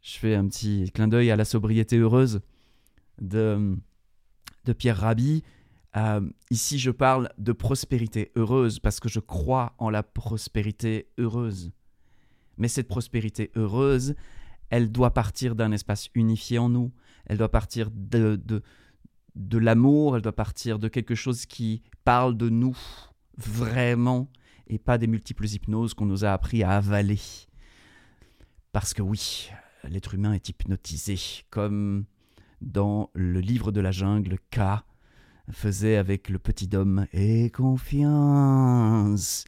Je 0.01 0.17
fais 0.17 0.35
un 0.35 0.47
petit 0.47 0.89
clin 0.93 1.07
d'œil 1.07 1.31
à 1.31 1.35
la 1.35 1.45
sobriété 1.45 1.97
heureuse 1.97 2.41
de, 3.21 3.77
de 4.65 4.73
Pierre 4.73 4.97
Rabhi. 4.97 5.43
Euh, 5.97 6.21
ici, 6.49 6.79
je 6.79 6.91
parle 6.91 7.29
de 7.37 7.51
prospérité 7.51 8.31
heureuse 8.35 8.79
parce 8.79 8.99
que 8.99 9.09
je 9.09 9.19
crois 9.19 9.75
en 9.77 9.89
la 9.89 10.03
prospérité 10.03 11.09
heureuse. 11.17 11.71
Mais 12.57 12.67
cette 12.67 12.87
prospérité 12.87 13.51
heureuse, 13.55 14.15
elle 14.69 14.91
doit 14.91 15.13
partir 15.13 15.55
d'un 15.55 15.71
espace 15.71 16.09
unifié 16.15 16.57
en 16.57 16.69
nous. 16.69 16.91
Elle 17.25 17.37
doit 17.37 17.51
partir 17.51 17.89
de, 17.91 18.39
de 19.35 19.57
l'amour, 19.57 20.15
elle 20.15 20.21
doit 20.21 20.35
partir 20.35 20.79
de 20.79 20.87
quelque 20.87 21.15
chose 21.15 21.45
qui 21.45 21.83
parle 22.03 22.37
de 22.37 22.49
nous 22.49 22.77
vraiment 23.37 24.29
et 24.67 24.77
pas 24.79 24.97
des 24.97 25.07
multiples 25.07 25.45
hypnoses 25.45 25.93
qu'on 25.93 26.05
nous 26.05 26.25
a 26.25 26.31
appris 26.31 26.63
à 26.63 26.71
avaler. 26.71 27.19
Parce 28.71 28.93
que 28.93 29.01
oui, 29.01 29.49
l'être 29.89 30.13
humain 30.13 30.33
est 30.33 30.49
hypnotisé, 30.49 31.17
comme 31.49 32.05
dans 32.61 33.09
le 33.13 33.39
livre 33.39 33.71
de 33.71 33.81
la 33.81 33.91
jungle, 33.91 34.37
K 34.51 34.59
faisait 35.49 35.97
avec 35.97 36.29
le 36.29 36.39
petit 36.39 36.69
homme 36.75 37.05
et 37.11 37.49
confiance. 37.49 39.45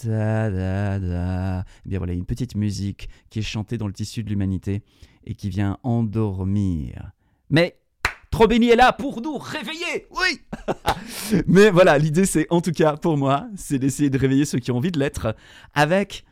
Ta 0.00 0.50
-da 0.50 0.98
-da. 0.98 1.64
Eh 1.84 1.88
bien 1.88 1.98
voilà, 1.98 2.12
une 2.12 2.24
petite 2.24 2.54
musique 2.54 3.08
qui 3.30 3.40
est 3.40 3.42
chantée 3.42 3.78
dans 3.78 3.86
le 3.86 3.92
tissu 3.92 4.22
de 4.22 4.28
l'humanité 4.28 4.82
et 5.24 5.34
qui 5.34 5.48
vient 5.48 5.78
endormir. 5.82 7.12
Mais 7.50 7.78
Trobéni 8.30 8.68
est 8.68 8.76
là 8.76 8.92
pour 8.92 9.20
nous 9.20 9.38
réveiller, 9.38 10.06
oui 10.10 10.40
Mais 11.46 11.70
voilà, 11.70 11.98
l'idée 11.98 12.26
c'est, 12.26 12.46
en 12.50 12.60
tout 12.60 12.72
cas 12.72 12.96
pour 12.96 13.16
moi, 13.16 13.48
c'est 13.56 13.78
d'essayer 13.78 14.10
de 14.10 14.18
réveiller 14.18 14.44
ceux 14.44 14.58
qui 14.58 14.70
ont 14.70 14.76
envie 14.76 14.92
de 14.92 14.98
l'être 14.98 15.34
avec 15.74 16.24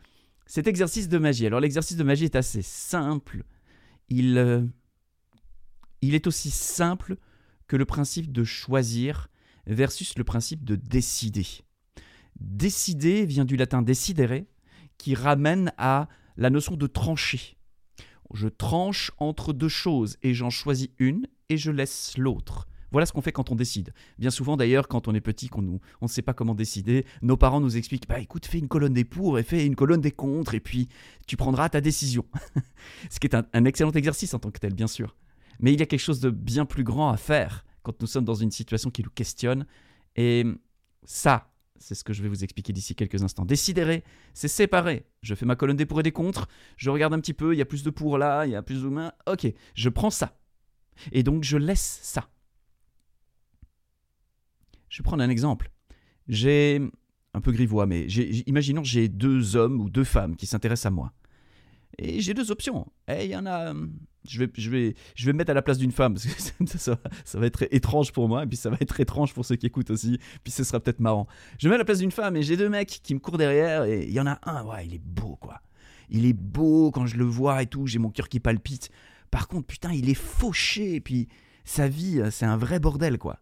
cet 0.45 0.67
exercice 0.67 1.09
de 1.09 1.17
magie. 1.17 1.45
Alors 1.45 1.59
l'exercice 1.59 1.97
de 1.97 2.03
magie 2.03 2.25
est 2.25 2.35
assez 2.35 2.61
simple. 2.61 3.43
Il, 4.09 4.37
euh, 4.37 4.61
il 6.01 6.15
est 6.15 6.27
aussi 6.27 6.51
simple 6.51 7.17
que 7.67 7.75
le 7.75 7.85
principe 7.85 8.31
de 8.31 8.43
choisir 8.43 9.27
versus 9.65 10.17
le 10.17 10.23
principe 10.23 10.63
de 10.63 10.75
décider. 10.75 11.45
Décider 12.39 13.25
vient 13.25 13.45
du 13.45 13.57
latin 13.57 13.81
decidere, 13.81 14.45
qui 14.97 15.15
ramène 15.15 15.71
à 15.77 16.07
la 16.37 16.49
notion 16.49 16.75
de 16.75 16.87
trancher. 16.87 17.57
Je 18.33 18.47
tranche 18.47 19.11
entre 19.17 19.53
deux 19.53 19.69
choses 19.69 20.17
et 20.21 20.33
j'en 20.33 20.49
choisis 20.49 20.89
une 20.99 21.27
et 21.49 21.57
je 21.57 21.71
laisse 21.71 22.17
l'autre. 22.17 22.67
Voilà 22.91 23.05
ce 23.05 23.11
qu'on 23.11 23.21
fait 23.21 23.31
quand 23.31 23.51
on 23.51 23.55
décide. 23.55 23.93
Bien 24.17 24.29
souvent 24.29 24.55
d'ailleurs, 24.55 24.87
quand 24.87 25.07
on 25.07 25.13
est 25.13 25.21
petit, 25.21 25.49
qu'on 25.49 25.79
on 26.01 26.05
ne 26.05 26.07
sait 26.07 26.21
pas 26.21 26.33
comment 26.33 26.55
décider, 26.55 27.05
nos 27.21 27.37
parents 27.37 27.59
nous 27.59 27.75
expliquent 27.75 28.07
bah 28.07 28.19
écoute, 28.19 28.45
fais 28.45 28.59
une 28.59 28.67
colonne 28.67 28.93
des 28.93 29.03
pour 29.03 29.39
et 29.39 29.43
fais 29.43 29.65
une 29.65 29.75
colonne 29.75 30.01
des 30.01 30.11
contre 30.11 30.55
et 30.55 30.59
puis 30.59 30.87
tu 31.25 31.37
prendras 31.37 31.69
ta 31.69 31.81
décision. 31.81 32.25
ce 33.09 33.19
qui 33.19 33.27
est 33.27 33.35
un 33.35 33.65
excellent 33.65 33.91
exercice 33.91 34.33
en 34.33 34.39
tant 34.39 34.51
que 34.51 34.59
tel, 34.59 34.73
bien 34.73 34.87
sûr. 34.87 35.15
Mais 35.59 35.73
il 35.73 35.79
y 35.79 35.83
a 35.83 35.85
quelque 35.85 35.99
chose 35.99 36.19
de 36.19 36.29
bien 36.29 36.65
plus 36.65 36.83
grand 36.83 37.09
à 37.09 37.17
faire 37.17 37.65
quand 37.83 37.99
nous 38.01 38.07
sommes 38.07 38.25
dans 38.25 38.35
une 38.35 38.51
situation 38.51 38.89
qui 38.89 39.03
nous 39.03 39.09
questionne. 39.09 39.65
Et 40.15 40.45
ça, 41.03 41.51
c'est 41.79 41.95
ce 41.95 42.03
que 42.03 42.13
je 42.13 42.21
vais 42.23 42.29
vous 42.29 42.43
expliquer 42.43 42.73
d'ici 42.73 42.95
quelques 42.95 43.23
instants. 43.23 43.45
Décidérer, 43.45 44.03
c'est 44.33 44.47
séparer. 44.47 45.05
Je 45.21 45.35
fais 45.35 45.45
ma 45.45 45.55
colonne 45.55 45.77
des 45.77 45.85
pour 45.85 45.99
et 45.99 46.03
des 46.03 46.11
contre, 46.11 46.47
je 46.77 46.89
regarde 46.89 47.13
un 47.13 47.19
petit 47.19 47.33
peu, 47.33 47.53
il 47.53 47.57
y 47.57 47.61
a 47.61 47.65
plus 47.65 47.83
de 47.83 47.89
pour 47.89 48.17
là, 48.17 48.45
il 48.45 48.51
y 48.51 48.55
a 48.55 48.61
plus 48.61 48.83
de 48.83 48.87
mains. 48.87 49.13
Ok, 49.27 49.47
je 49.73 49.89
prends 49.89 50.09
ça. 50.09 50.37
Et 51.11 51.23
donc 51.23 51.43
je 51.43 51.57
laisse 51.57 51.99
ça. 52.01 52.29
Je 54.89 54.99
vais 54.99 55.03
prendre 55.03 55.23
un 55.23 55.29
exemple. 55.29 55.71
J'ai 56.27 56.81
un 57.33 57.41
peu 57.41 57.51
grivois, 57.51 57.85
mais 57.85 58.05
imaginons 58.47 58.83
j'ai 58.83 59.07
deux 59.07 59.55
hommes 59.55 59.79
ou 59.81 59.89
deux 59.89 60.03
femmes 60.03 60.35
qui 60.35 60.47
s'intéressent 60.47 60.87
à 60.87 60.91
moi. 60.91 61.13
Et 61.99 62.21
j'ai 62.21 62.33
deux 62.33 62.51
options. 62.51 62.87
Et 63.07 63.25
il 63.25 63.31
y 63.31 63.35
en 63.35 63.45
a 63.45 63.73
je 64.29 64.39
vais, 64.39 64.49
je, 64.55 64.69
vais, 64.69 64.95
je 65.15 65.25
vais 65.25 65.33
me 65.33 65.37
mettre 65.37 65.51
à 65.51 65.53
la 65.53 65.61
place 65.61 65.77
d'une 65.77 65.91
femme, 65.91 66.13
parce 66.15 66.25
que 66.25 66.77
ça, 66.77 66.99
ça, 67.25 67.39
va 67.39 67.45
être 67.45 67.67
étrange 67.71 68.11
pour 68.11 68.27
moi, 68.27 68.43
et 68.43 68.45
puis 68.45 68.57
ça 68.57 68.69
va 68.69 68.77
être 68.79 68.99
étrange 68.99 69.33
pour 69.33 69.45
ceux 69.45 69.55
qui 69.55 69.65
écoutent 69.65 69.89
aussi, 69.89 70.19
puis 70.43 70.51
ce 70.51 70.63
sera 70.63 70.79
peut-être 70.79 70.99
marrant. 70.99 71.27
Je 71.59 71.67
me 71.67 71.71
mets 71.71 71.75
à 71.75 71.79
la 71.79 71.85
place 71.85 71.99
d'une 71.99 72.11
femme, 72.11 72.35
et 72.35 72.43
j'ai 72.43 72.57
deux 72.57 72.69
mecs 72.69 72.99
qui 73.03 73.13
me 73.13 73.19
courent 73.19 73.37
derrière, 73.37 73.85
et 73.85 74.03
il 74.03 74.11
y 74.11 74.19
en 74.19 74.27
a 74.27 74.39
un, 74.43 74.65
ouais, 74.65 74.85
il 74.85 74.93
est 74.95 75.03
beau, 75.03 75.35
quoi. 75.37 75.61
Il 76.09 76.25
est 76.25 76.33
beau 76.33 76.91
quand 76.91 77.05
je 77.05 77.17
le 77.17 77.25
vois 77.25 77.61
et 77.61 77.67
tout, 77.67 77.87
j'ai 77.87 77.99
mon 77.99 78.09
cœur 78.09 78.29
qui 78.29 78.39
palpite. 78.39 78.89
Par 79.29 79.47
contre, 79.47 79.67
putain, 79.67 79.91
il 79.91 80.09
est 80.09 80.13
fauché, 80.13 80.95
et 80.95 81.01
puis 81.01 81.27
sa 81.65 81.87
vie, 81.87 82.21
c'est 82.31 82.45
un 82.45 82.57
vrai 82.57 82.79
bordel, 82.79 83.17
quoi. 83.17 83.39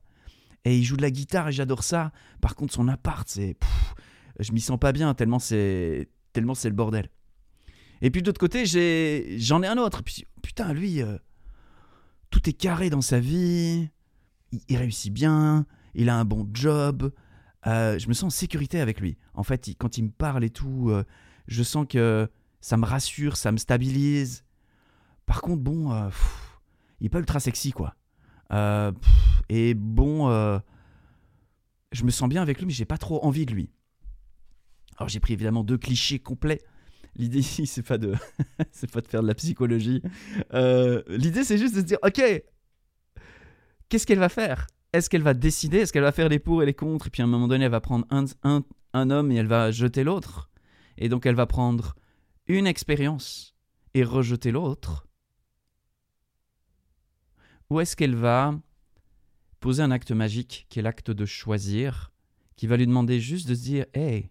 Et 0.64 0.76
il 0.76 0.84
joue 0.84 0.98
de 0.98 1.04
la 1.04 1.12
guitare, 1.12 1.50
et 1.50 1.52
j'adore 1.52 1.84
ça. 1.84 2.12
Par 2.42 2.56
contre, 2.56 2.74
son 2.74 2.88
appart, 2.88 3.28
c'est... 3.28 3.58
Je 4.40 4.52
m'y 4.52 4.60
sens 4.60 4.80
pas 4.80 4.92
bien, 4.92 5.14
tellement 5.14 5.40
c'est... 5.40 6.10
Tellement 6.34 6.56
c'est 6.56 6.68
le 6.68 6.76
bordel. 6.76 7.10
Et 8.06 8.12
puis 8.12 8.22
de 8.22 8.28
l'autre 8.28 8.40
côté, 8.40 8.66
j'en 9.40 9.64
ai 9.64 9.68
un 9.68 9.80
autre. 9.80 10.04
puis, 10.04 10.28
putain, 10.44 10.74
lui, 10.74 11.02
euh, 11.02 11.18
tout 12.30 12.48
est 12.48 12.54
carré 12.54 12.92
dans 12.92 13.02
sa 13.02 13.20
vie. 13.20 13.90
Il, 14.70 14.78
réussit 14.78 15.12
bien. 15.12 15.66
Il 15.96 16.10
a 16.10 16.16
un 16.16 16.24
bon 16.24 16.48
job. 16.54 17.12
Euh, 17.66 17.98
je 17.98 18.08
me 18.08 18.14
sens 18.14 18.26
en 18.26 18.30
sécurité 18.30 18.80
avec 18.80 19.02
lui. 19.02 19.18
En 19.34 19.42
fait, 19.42 19.72
quand 19.80 19.98
il 19.98 20.04
me 20.04 20.12
parle 20.12 20.44
et 20.44 20.52
tout, 20.52 20.92
euh, 20.92 21.04
je 21.48 21.64
sens 21.64 21.88
que 21.90 22.30
ça 22.62 22.78
me 22.78 22.86
rassure, 22.86 23.38
ça 23.38 23.52
me 23.52 23.58
stabilise. 23.58 24.44
Par 25.26 25.42
contre, 25.42 25.64
bon, 25.64 25.92
il 27.00 27.08
est 27.08 27.10
pas 27.10 27.18
ultra 27.18 27.40
sexy, 27.40 27.72
quoi. 27.72 27.96
Et 29.50 29.74
bon, 29.74 30.62
je 31.92 32.04
me 32.04 32.12
sens 32.12 32.30
bien 32.30 32.44
avec 32.44 32.60
lui, 32.60 32.68
mais 32.68 32.74
j'ai 32.74 32.86
pas 32.86 33.00
trop 33.00 33.26
envie 33.26 33.48
de 33.48 33.54
lui. 33.54 33.72
Alors 34.98 35.10
j'ai 35.10 35.20
pris 35.20 35.34
évidemment 35.34 35.64
deux 35.64 35.80
clichés 35.80 36.20
complets. 36.20 36.62
L'idée 37.16 37.40
ici, 37.40 37.66
c'est 37.68 37.84
pas 37.84 37.98
de, 37.98 38.14
c'est 38.72 38.92
pas 38.92 39.02
de 39.02 39.08
faire 39.08 39.22
de 39.22 39.28
la 39.28 39.36
psychologie. 39.36 40.02
Euh, 40.54 41.02
l'idée, 41.08 41.44
c'est 41.44 41.58
juste 41.58 41.76
de 41.76 41.80
se 41.80 41.86
dire, 41.86 42.00
ok, 42.04 42.22
qu'est-ce 43.90 44.06
qu'elle 44.06 44.20
va 44.20 44.30
faire? 44.30 44.68
Est-ce 44.94 45.10
qu'elle 45.10 45.24
va 45.24 45.34
décider? 45.34 45.80
Est-ce 45.80 45.94
qu'elle 45.94 46.04
va 46.04 46.12
faire 46.12 46.30
les 46.30 46.40
pour 46.40 46.64
et 46.64 46.66
les 46.66 46.74
contre? 46.74 47.08
Et 47.08 47.10
puis 47.10 47.22
à 47.22 47.26
un 47.26 47.28
moment 47.28 47.48
donné, 47.48 47.66
elle 47.66 47.72
va 47.72 47.82
prendre 47.82 48.06
un, 48.10 48.26
un, 48.44 48.64
un 48.94 49.10
homme 49.10 49.32
et 49.32 49.36
elle 49.36 49.48
va 49.48 49.72
jeter 49.72 50.04
l'autre. 50.04 50.50
Et 50.98 51.10
donc 51.10 51.26
elle 51.26 51.36
va 51.36 51.46
prendre 51.46 51.96
une 52.48 52.68
expérience 52.68 53.56
et 53.94 54.04
rejeter 54.04 54.52
l'autre. 54.52 55.08
Ou 57.70 57.80
est-ce 57.80 57.96
qu'elle 57.96 58.16
va 58.16 58.58
poser 59.60 59.82
un 59.82 59.92
acte 59.92 60.12
magique 60.12 60.68
qui 60.70 60.80
est 60.80 60.82
l'acte 60.84 61.12
de 61.12 61.26
choisir, 61.26 62.14
qui 62.56 62.68
va 62.68 62.78
lui 62.78 62.86
demander 62.86 63.20
juste 63.20 63.50
de 63.50 63.56
se 63.56 63.64
dire 63.64 63.86
Hey, 63.94 64.30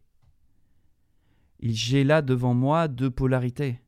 j'ai 1.73 2.05
là 2.05 2.21
devant 2.23 2.55
moi 2.55 2.89
deux 2.89 3.11
polarités. 3.11 3.81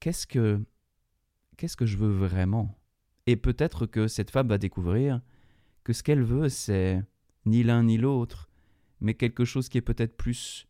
Qu'est-ce 0.00 0.26
que 0.26 0.62
qu'est-ce 1.56 1.76
que 1.76 1.86
je 1.86 1.96
veux 1.96 2.12
vraiment? 2.12 2.78
Et 3.26 3.36
peut-être 3.36 3.86
que 3.86 4.06
cette 4.06 4.30
femme 4.30 4.48
va 4.48 4.58
découvrir 4.58 5.20
que 5.82 5.92
ce 5.92 6.02
qu'elle 6.02 6.22
veut, 6.22 6.48
c'est 6.48 7.02
ni 7.46 7.62
l'un 7.62 7.84
ni 7.84 7.98
l'autre, 7.98 8.48
mais 9.00 9.14
quelque 9.14 9.44
chose 9.44 9.68
qui 9.68 9.78
est 9.78 9.82
peut-être 9.82 10.16
plus 10.16 10.66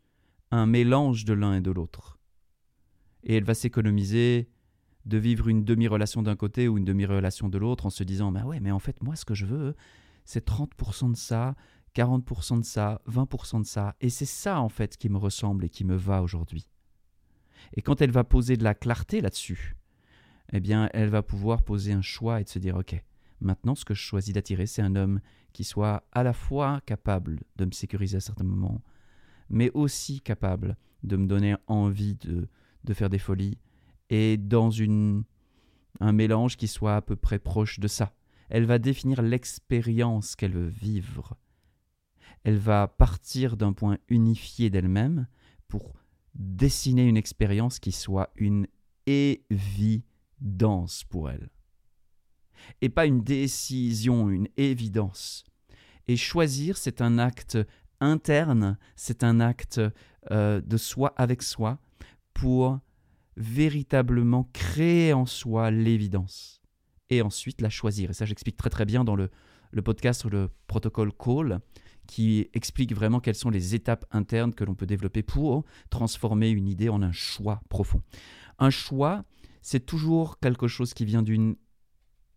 un 0.51 0.67
mélange 0.67 1.25
de 1.25 1.35
l'un 1.35 1.55
et 1.55 1.61
de 1.61 1.71
l'autre. 1.71 2.19
Et 3.23 3.37
elle 3.37 3.45
va 3.45 3.55
s'économiser 3.55 4.49
de 5.05 5.19
vivre 5.19 5.49
une 5.49 5.65
demi-relation 5.65 6.23
d'un 6.23 6.37
côté 6.37 6.69
ou 6.69 6.79
une 6.79 6.85
demi-relation 6.85 7.49
de 7.49 7.59
l'autre 7.59 7.87
en 7.87 7.91
se 7.91 8.05
disant 8.05 8.33
Bah 8.33 8.45
ouais, 8.45 8.61
mais 8.61 8.71
en 8.71 8.79
fait, 8.79 9.03
moi, 9.03 9.17
ce 9.17 9.25
que 9.25 9.35
je 9.35 9.47
veux, 9.47 9.75
c'est 10.25 10.47
30% 10.47 11.13
de 11.13 11.17
ça, 11.17 11.55
40% 11.95 12.61
de 12.61 12.65
ça, 12.65 13.01
20% 13.09 13.63
de 13.63 13.67
ça. 13.67 13.95
Et 14.01 14.11
c'est 14.11 14.25
ça, 14.25 14.61
en 14.61 14.69
fait, 14.69 14.97
qui 14.97 15.09
me 15.09 15.19
ressemble 15.19 15.65
et 15.65 15.69
qui 15.69 15.85
me 15.85 15.97
va 15.97 16.23
aujourd'hui. 16.23 16.69
Et 17.75 17.83
quand 17.83 18.01
elle 18.01 18.11
va 18.11 18.25
poser 18.25 18.57
de 18.57 18.65
la 18.65 18.75
clarté 18.75 19.21
là-dessus, 19.21 19.77
eh 20.53 20.61
bien, 20.61 20.91
elle 20.93 21.09
va 21.09 21.23
pouvoir 21.23 21.63
poser 21.63 21.93
un 21.93 22.03
choix 22.03 22.41
et 22.41 22.45
de 22.45 22.49
se 22.49 22.59
dire 22.59 22.77
Ok, 22.77 23.03
maintenant, 23.41 23.75
ce 23.75 23.85
que 23.85 23.95
je 23.95 24.03
choisis 24.03 24.35
d'attirer, 24.35 24.67
c'est 24.67 24.83
un 24.83 24.97
homme 24.97 25.21
qui 25.53 25.65
soit 25.65 26.05
à 26.13 26.23
la 26.23 26.33
fois 26.33 26.81
capable 26.85 27.41
de 27.57 27.65
me 27.65 27.71
sécuriser 27.71 28.17
à 28.17 28.21
certains 28.21 28.45
moments, 28.45 28.83
mais 29.49 29.71
aussi 29.73 30.21
capable 30.21 30.77
de 31.03 31.17
me 31.17 31.27
donner 31.27 31.57
envie 31.67 32.17
de, 32.17 32.49
de 32.85 32.95
faire 32.95 33.11
des 33.11 33.19
folies, 33.19 33.59
et 34.11 34.37
dans 34.37 34.71
une, 34.71 35.25
un 36.01 36.13
mélange 36.13 36.57
qui 36.57 36.69
soit 36.69 36.97
à 36.97 37.03
peu 37.03 37.17
près 37.17 37.39
proche 37.39 37.81
de 37.81 37.89
ça. 37.89 38.13
Elle 38.51 38.67
va 38.67 38.79
définir 38.79 39.23
l'expérience 39.23 40.37
qu'elle 40.37 40.53
veut 40.53 40.69
vivre. 40.69 41.37
Elle 42.45 42.59
va 42.59 42.89
partir 42.89 43.57
d'un 43.57 43.73
point 43.73 43.99
unifié 44.09 44.71
d'elle-même 44.71 45.27
pour 45.69 45.95
dessiner 46.35 47.05
une 47.05 47.17
expérience 47.17 47.79
qui 47.79 47.93
soit 47.93 48.31
une 48.37 48.67
évidence 49.07 51.05
pour 51.05 51.31
elle. 51.31 51.51
Et 52.81 52.89
pas 52.89 53.07
une 53.07 53.23
décision, 53.23 54.31
une 54.31 54.49
évidence. 54.57 55.45
Et 56.07 56.17
choisir, 56.17 56.77
c'est 56.77 57.01
un 57.01 57.19
acte 57.19 57.59
interne, 58.01 58.79
c'est 58.97 59.25
un 59.25 59.41
acte 59.41 59.81
euh, 60.31 60.61
de 60.61 60.77
soi 60.77 61.15
avec 61.17 61.43
soi 61.43 61.79
pour 62.35 62.79
véritablement 63.37 64.49
créer 64.53 65.13
en 65.13 65.27
soi 65.27 65.71
l'évidence 65.71 66.63
et 67.11 67.23
ensuite 67.23 67.61
la 67.61 67.71
choisir. 67.71 68.11
Et 68.11 68.13
ça, 68.13 68.25
j'explique 68.27 68.57
très 68.57 68.71
très 68.71 68.85
bien 68.85 69.05
dans 69.05 69.17
le, 69.17 69.31
le 69.71 69.83
podcast 69.83 70.25
le 70.25 70.51
protocole 70.67 71.13
Call 71.13 71.61
qui 72.07 72.49
explique 72.55 72.95
vraiment 72.95 73.21
quelles 73.21 73.35
sont 73.35 73.51
les 73.51 73.75
étapes 73.75 74.05
internes 74.11 74.55
que 74.55 74.65
l'on 74.65 74.75
peut 74.75 74.87
développer 74.87 75.23
pour 75.23 75.65
transformer 75.91 76.51
une 76.51 76.69
idée 76.69 76.89
en 76.89 77.03
un 77.03 77.13
choix 77.13 77.63
profond. 77.69 78.03
Un 78.59 78.71
choix, 78.71 79.25
c'est 79.63 79.87
toujours 79.87 80.39
quelque 80.39 80.69
chose 80.69 80.95
qui 80.95 81.05
vient 81.05 81.23
d'une 81.23 81.57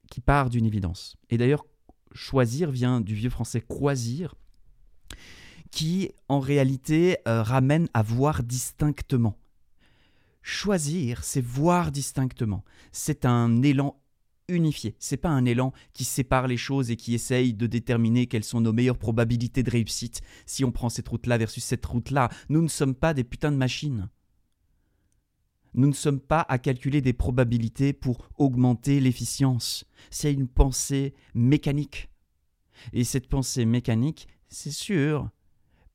qui 0.10 0.22
part 0.22 0.50
d'une 0.50 0.66
évidence. 0.66 1.18
Et 1.30 1.38
d'ailleurs, 1.38 1.66
choisir 2.14 2.72
vient 2.72 3.02
du 3.02 3.14
vieux 3.14 3.30
français 3.30 3.62
croisir, 3.62 4.36
qui 5.72 6.12
en 6.30 6.40
réalité 6.40 7.18
euh, 7.28 7.44
ramène 7.44 7.90
à 7.94 8.02
voir 8.02 8.44
distinctement. 8.44 9.38
Choisir, 10.42 11.26
c'est 11.26 11.42
voir 11.42 11.92
distinctement. 11.92 12.64
C'est 12.94 13.26
un 13.26 13.62
élan 13.64 14.00
unifié. 14.48 14.96
C'est 15.00 15.18
pas 15.18 15.30
un 15.30 15.46
élan 15.46 15.74
qui 15.94 16.04
sépare 16.04 16.48
les 16.48 16.58
choses 16.58 16.92
et 16.92 16.96
qui 16.96 17.14
essaye 17.14 17.54
de 17.54 17.68
déterminer 17.68 18.28
quelles 18.28 18.44
sont 18.44 18.62
nos 18.62 18.74
meilleures 18.74 18.98
probabilités 18.98 19.64
de 19.64 19.72
réussite 19.72 20.22
si 20.46 20.64
on 20.64 20.72
prend 20.72 20.90
cette 20.90 21.08
route-là 21.08 21.38
versus 21.38 21.64
cette 21.64 21.86
route-là. 21.86 22.30
Nous 22.50 22.62
ne 22.62 22.68
sommes 22.68 22.96
pas 22.96 23.14
des 23.14 23.24
putains 23.24 23.52
de 23.52 23.58
machines. 23.58 24.10
Nous 25.74 25.88
ne 25.88 25.94
sommes 25.94 26.20
pas 26.20 26.46
à 26.50 26.58
calculer 26.58 27.02
des 27.02 27.14
probabilités 27.14 27.94
pour 27.94 28.30
augmenter 28.38 29.00
l'efficience. 29.00 29.86
C'est 30.10 30.34
une 30.34 30.48
pensée 30.48 31.14
mécanique. 31.36 32.10
Et 32.94 33.04
cette 33.04 33.28
pensée 33.28 33.66
mécanique, 33.66 34.28
c'est 34.50 34.72
sûr, 34.72 35.30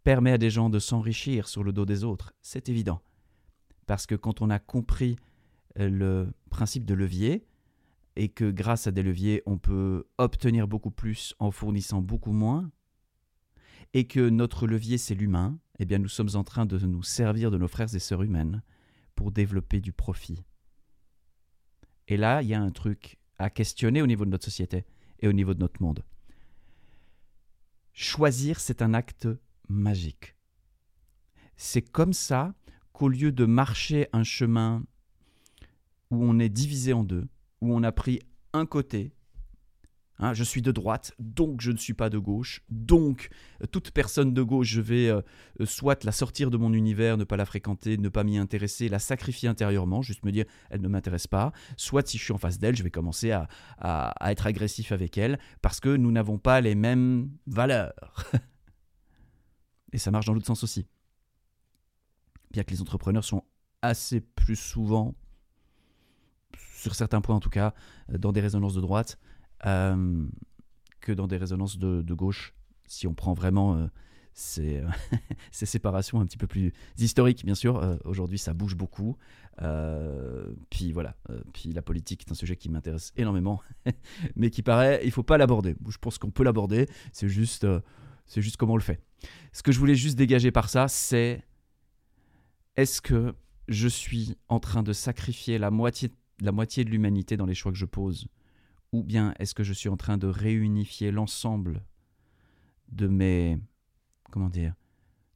permet 0.04 0.32
à 0.32 0.38
des 0.38 0.50
gens 0.50 0.68
de 0.68 0.78
s'enrichir 0.78 1.48
sur 1.48 1.64
le 1.64 1.72
dos 1.72 1.84
des 1.84 2.04
autres. 2.04 2.32
C'est 2.42 2.68
évident. 2.68 3.00
Parce 3.86 4.06
que 4.06 4.14
quand 4.14 4.42
on 4.42 4.50
a 4.50 4.58
compris 4.58 5.16
euh, 5.78 5.88
le 5.88 6.32
principe 6.50 6.84
de 6.84 6.94
levier, 6.94 7.44
et 8.16 8.28
que 8.28 8.50
grâce 8.50 8.86
à 8.86 8.90
des 8.90 9.02
leviers, 9.02 9.42
on 9.46 9.58
peut 9.58 10.06
obtenir 10.18 10.68
beaucoup 10.68 10.90
plus 10.90 11.34
en 11.38 11.50
fournissant 11.50 12.00
beaucoup 12.00 12.32
moins, 12.32 12.70
et 13.94 14.06
que 14.06 14.28
notre 14.28 14.66
levier, 14.66 14.98
c'est 14.98 15.14
l'humain, 15.14 15.58
eh 15.78 15.84
bien 15.84 15.98
nous 15.98 16.08
sommes 16.08 16.34
en 16.34 16.44
train 16.44 16.66
de 16.66 16.78
nous 16.78 17.02
servir 17.02 17.50
de 17.50 17.58
nos 17.58 17.68
frères 17.68 17.94
et 17.94 17.98
sœurs 17.98 18.22
humaines 18.22 18.62
pour 19.14 19.32
développer 19.32 19.80
du 19.80 19.92
profit. 19.92 20.44
Et 22.08 22.16
là, 22.16 22.42
il 22.42 22.48
y 22.48 22.54
a 22.54 22.60
un 22.60 22.70
truc 22.70 23.18
à 23.38 23.50
questionner 23.50 24.02
au 24.02 24.06
niveau 24.06 24.24
de 24.24 24.30
notre 24.30 24.44
société 24.44 24.84
et 25.20 25.28
au 25.28 25.32
niveau 25.32 25.54
de 25.54 25.60
notre 25.60 25.82
monde. 25.82 26.04
Choisir, 27.92 28.60
c'est 28.60 28.82
un 28.82 28.94
acte 28.94 29.28
magique. 29.68 30.36
C'est 31.56 31.82
comme 31.82 32.12
ça 32.12 32.54
qu'au 32.92 33.08
lieu 33.08 33.32
de 33.32 33.44
marcher 33.44 34.08
un 34.12 34.24
chemin 34.24 34.84
où 36.10 36.24
on 36.24 36.38
est 36.38 36.48
divisé 36.48 36.92
en 36.92 37.04
deux, 37.04 37.26
où 37.62 37.74
on 37.74 37.82
a 37.82 37.92
pris 37.92 38.20
un 38.52 38.66
côté, 38.66 39.14
hein, 40.18 40.34
je 40.34 40.44
suis 40.44 40.60
de 40.60 40.70
droite, 40.70 41.14
donc 41.18 41.62
je 41.62 41.72
ne 41.72 41.78
suis 41.78 41.94
pas 41.94 42.10
de 42.10 42.18
gauche, 42.18 42.62
donc 42.68 43.30
toute 43.70 43.90
personne 43.92 44.34
de 44.34 44.42
gauche, 44.42 44.68
je 44.68 44.82
vais 44.82 45.08
euh, 45.08 45.22
soit 45.64 46.04
la 46.04 46.12
sortir 46.12 46.50
de 46.50 46.58
mon 46.58 46.74
univers, 46.74 47.16
ne 47.16 47.24
pas 47.24 47.38
la 47.38 47.46
fréquenter, 47.46 47.96
ne 47.96 48.10
pas 48.10 48.24
m'y 48.24 48.36
intéresser, 48.36 48.90
la 48.90 48.98
sacrifier 48.98 49.48
intérieurement, 49.48 50.02
juste 50.02 50.24
me 50.24 50.32
dire 50.32 50.44
elle 50.68 50.82
ne 50.82 50.88
m'intéresse 50.88 51.26
pas, 51.26 51.52
soit 51.78 52.06
si 52.06 52.18
je 52.18 52.24
suis 52.24 52.32
en 52.34 52.38
face 52.38 52.58
d'elle, 52.58 52.76
je 52.76 52.82
vais 52.82 52.90
commencer 52.90 53.30
à, 53.30 53.48
à 53.78 54.32
être 54.32 54.46
agressif 54.46 54.92
avec 54.92 55.16
elle, 55.16 55.38
parce 55.62 55.80
que 55.80 55.96
nous 55.96 56.12
n'avons 56.12 56.38
pas 56.38 56.60
les 56.60 56.74
mêmes 56.74 57.30
valeurs. 57.46 57.94
Et 59.94 59.98
ça 59.98 60.10
marche 60.10 60.26
dans 60.26 60.34
l'autre 60.34 60.46
sens 60.46 60.62
aussi 60.62 60.86
bien 62.52 62.62
que 62.62 62.70
les 62.70 62.80
entrepreneurs 62.80 63.24
sont 63.24 63.42
assez 63.80 64.20
plus 64.20 64.56
souvent, 64.56 65.14
sur 66.82 66.94
certains 66.94 67.20
points 67.20 67.36
en 67.36 67.40
tout 67.40 67.50
cas, 67.50 67.74
dans 68.08 68.32
des 68.32 68.40
résonances 68.40 68.74
de 68.74 68.80
droite 68.80 69.18
euh, 69.66 70.26
que 71.00 71.12
dans 71.12 71.26
des 71.26 71.36
résonances 71.36 71.78
de, 71.78 72.14
gauche, 72.14 72.54
si 72.86 73.06
on 73.06 73.14
prend 73.14 73.34
vraiment 73.34 73.76
euh, 73.76 73.86
ces, 74.34 74.82
ces, 75.50 75.66
séparations 75.66 76.20
un 76.20 76.26
petit 76.26 76.36
peu 76.36 76.46
plus 76.46 76.72
historiques, 76.98 77.44
bien 77.44 77.54
sûr. 77.54 77.78
Euh, 77.78 77.96
aujourd'hui, 78.04 78.38
ça 78.38 78.54
bouge 78.54 78.76
beaucoup. 78.76 79.16
puis 80.70 80.92
voilà, 80.92 81.16
puis 81.52 81.72
la 81.72 81.82
politique 81.82 82.24
est 82.26 82.32
un 82.32 82.34
sujet 82.34 82.56
qui 82.56 82.68
m'intéresse 82.68 83.12
énormément, 83.16 83.60
mais 84.36 84.50
qui 84.50 84.62
paraît, 84.62 85.00
il 85.04 85.10
faut 85.10 85.22
pas 85.22 85.38
l'aborder. 85.38 85.76
Je 85.88 85.98
pense 85.98 86.18
qu'on 86.18 86.30
peut 86.30 86.44
l'aborder, 86.44 86.88
c'est 87.12 87.28
juste, 87.28 87.66
c'est 88.26 88.42
juste 88.42 88.56
comment 88.56 88.74
on 88.74 88.76
le 88.76 88.82
fait. 88.82 89.00
Ce 89.52 89.62
que 89.62 89.72
je 89.72 89.78
voulais 89.78 89.94
juste 89.94 90.16
dégager 90.16 90.50
par 90.50 90.68
ça, 90.68 90.88
c'est 90.88 91.44
est-ce 92.76 93.00
que 93.00 93.34
je 93.68 93.88
suis 93.88 94.36
en 94.48 94.60
train 94.60 94.82
de 94.82 94.92
sacrifier 94.92 95.58
la 95.58 95.70
moitié, 95.70 96.10
la 96.42 96.52
moitié 96.52 96.84
de 96.84 96.90
l'humanité 96.90 97.36
dans 97.36 97.46
les 97.46 97.54
choix 97.54 97.72
que 97.72 97.78
je 97.78 97.86
pose 97.86 98.26
Ou 98.92 99.02
bien 99.02 99.32
est-ce 99.38 99.54
que 99.54 99.62
je 99.62 99.72
suis 99.72 99.88
en 99.88 99.96
train 99.96 100.18
de 100.18 100.26
réunifier 100.26 101.10
l'ensemble 101.10 101.84
de 102.88 103.06
mes 103.06 103.58
comment 104.30 104.50
dire 104.50 104.74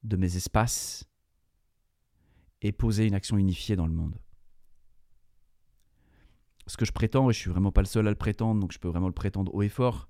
de 0.02 0.16
mes 0.16 0.36
espaces 0.36 1.08
et 2.62 2.72
poser 2.72 3.06
une 3.06 3.14
action 3.14 3.38
unifiée 3.38 3.76
dans 3.76 3.86
le 3.86 3.92
monde? 3.92 4.18
Ce 6.66 6.76
que 6.76 6.84
je 6.84 6.92
prétends, 6.92 7.30
et 7.30 7.32
je 7.32 7.38
suis 7.38 7.50
vraiment 7.50 7.70
pas 7.70 7.82
le 7.82 7.86
seul 7.86 8.06
à 8.08 8.10
le 8.10 8.16
prétendre, 8.16 8.60
donc 8.60 8.72
je 8.72 8.78
peux 8.78 8.88
vraiment 8.88 9.06
le 9.06 9.14
prétendre 9.14 9.54
haut 9.54 9.62
et 9.62 9.68
fort, 9.68 10.08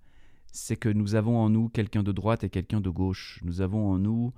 c'est 0.52 0.76
que 0.76 0.88
nous 0.88 1.14
avons 1.14 1.38
en 1.38 1.50
nous 1.50 1.68
quelqu'un 1.68 2.02
de 2.02 2.12
droite 2.12 2.44
et 2.44 2.50
quelqu'un 2.50 2.80
de 2.80 2.88
gauche. 2.88 3.40
Nous 3.44 3.60
avons 3.60 3.90
en 3.90 3.98
nous 3.98 4.32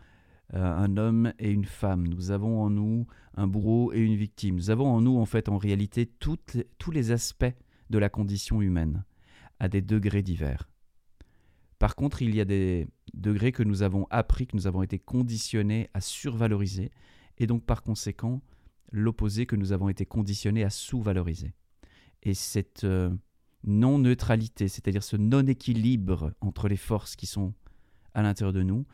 un 0.52 0.96
homme 0.96 1.32
et 1.38 1.50
une 1.50 1.64
femme. 1.64 2.06
Nous 2.08 2.30
avons 2.30 2.62
en 2.62 2.70
nous 2.70 3.06
un 3.34 3.46
bourreau 3.46 3.92
et 3.92 4.00
une 4.00 4.16
victime. 4.16 4.56
Nous 4.56 4.70
avons 4.70 4.88
en 4.88 5.00
nous, 5.00 5.18
en 5.18 5.26
fait, 5.26 5.48
en 5.48 5.58
réalité, 5.58 6.06
tous 6.06 6.90
les 6.90 7.10
aspects 7.10 7.54
de 7.90 7.98
la 7.98 8.08
condition 8.08 8.60
humaine, 8.62 9.04
à 9.60 9.68
des 9.68 9.82
degrés 9.82 10.22
divers. 10.22 10.68
Par 11.78 11.94
contre, 11.94 12.22
il 12.22 12.34
y 12.34 12.40
a 12.40 12.44
des 12.44 12.88
degrés 13.14 13.52
que 13.52 13.62
nous 13.62 13.82
avons 13.82 14.06
appris, 14.10 14.46
que 14.46 14.56
nous 14.56 14.66
avons 14.66 14.82
été 14.82 14.98
conditionnés 14.98 15.88
à 15.94 16.00
survaloriser, 16.00 16.90
et 17.38 17.46
donc 17.46 17.64
par 17.64 17.82
conséquent, 17.82 18.42
l'opposé 18.90 19.46
que 19.46 19.56
nous 19.56 19.72
avons 19.72 19.88
été 19.88 20.04
conditionnés 20.04 20.64
à 20.64 20.70
sous-valoriser. 20.70 21.54
Et 22.22 22.34
cette 22.34 22.84
euh, 22.84 23.10
non-neutralité, 23.64 24.66
c'est-à-dire 24.66 25.04
ce 25.04 25.16
non-équilibre 25.16 26.32
entre 26.40 26.68
les 26.68 26.76
forces 26.76 27.14
qui 27.14 27.26
sont 27.26 27.54
à 28.14 28.22
l'intérieur 28.22 28.52
de 28.52 28.62
nous, 28.62 28.86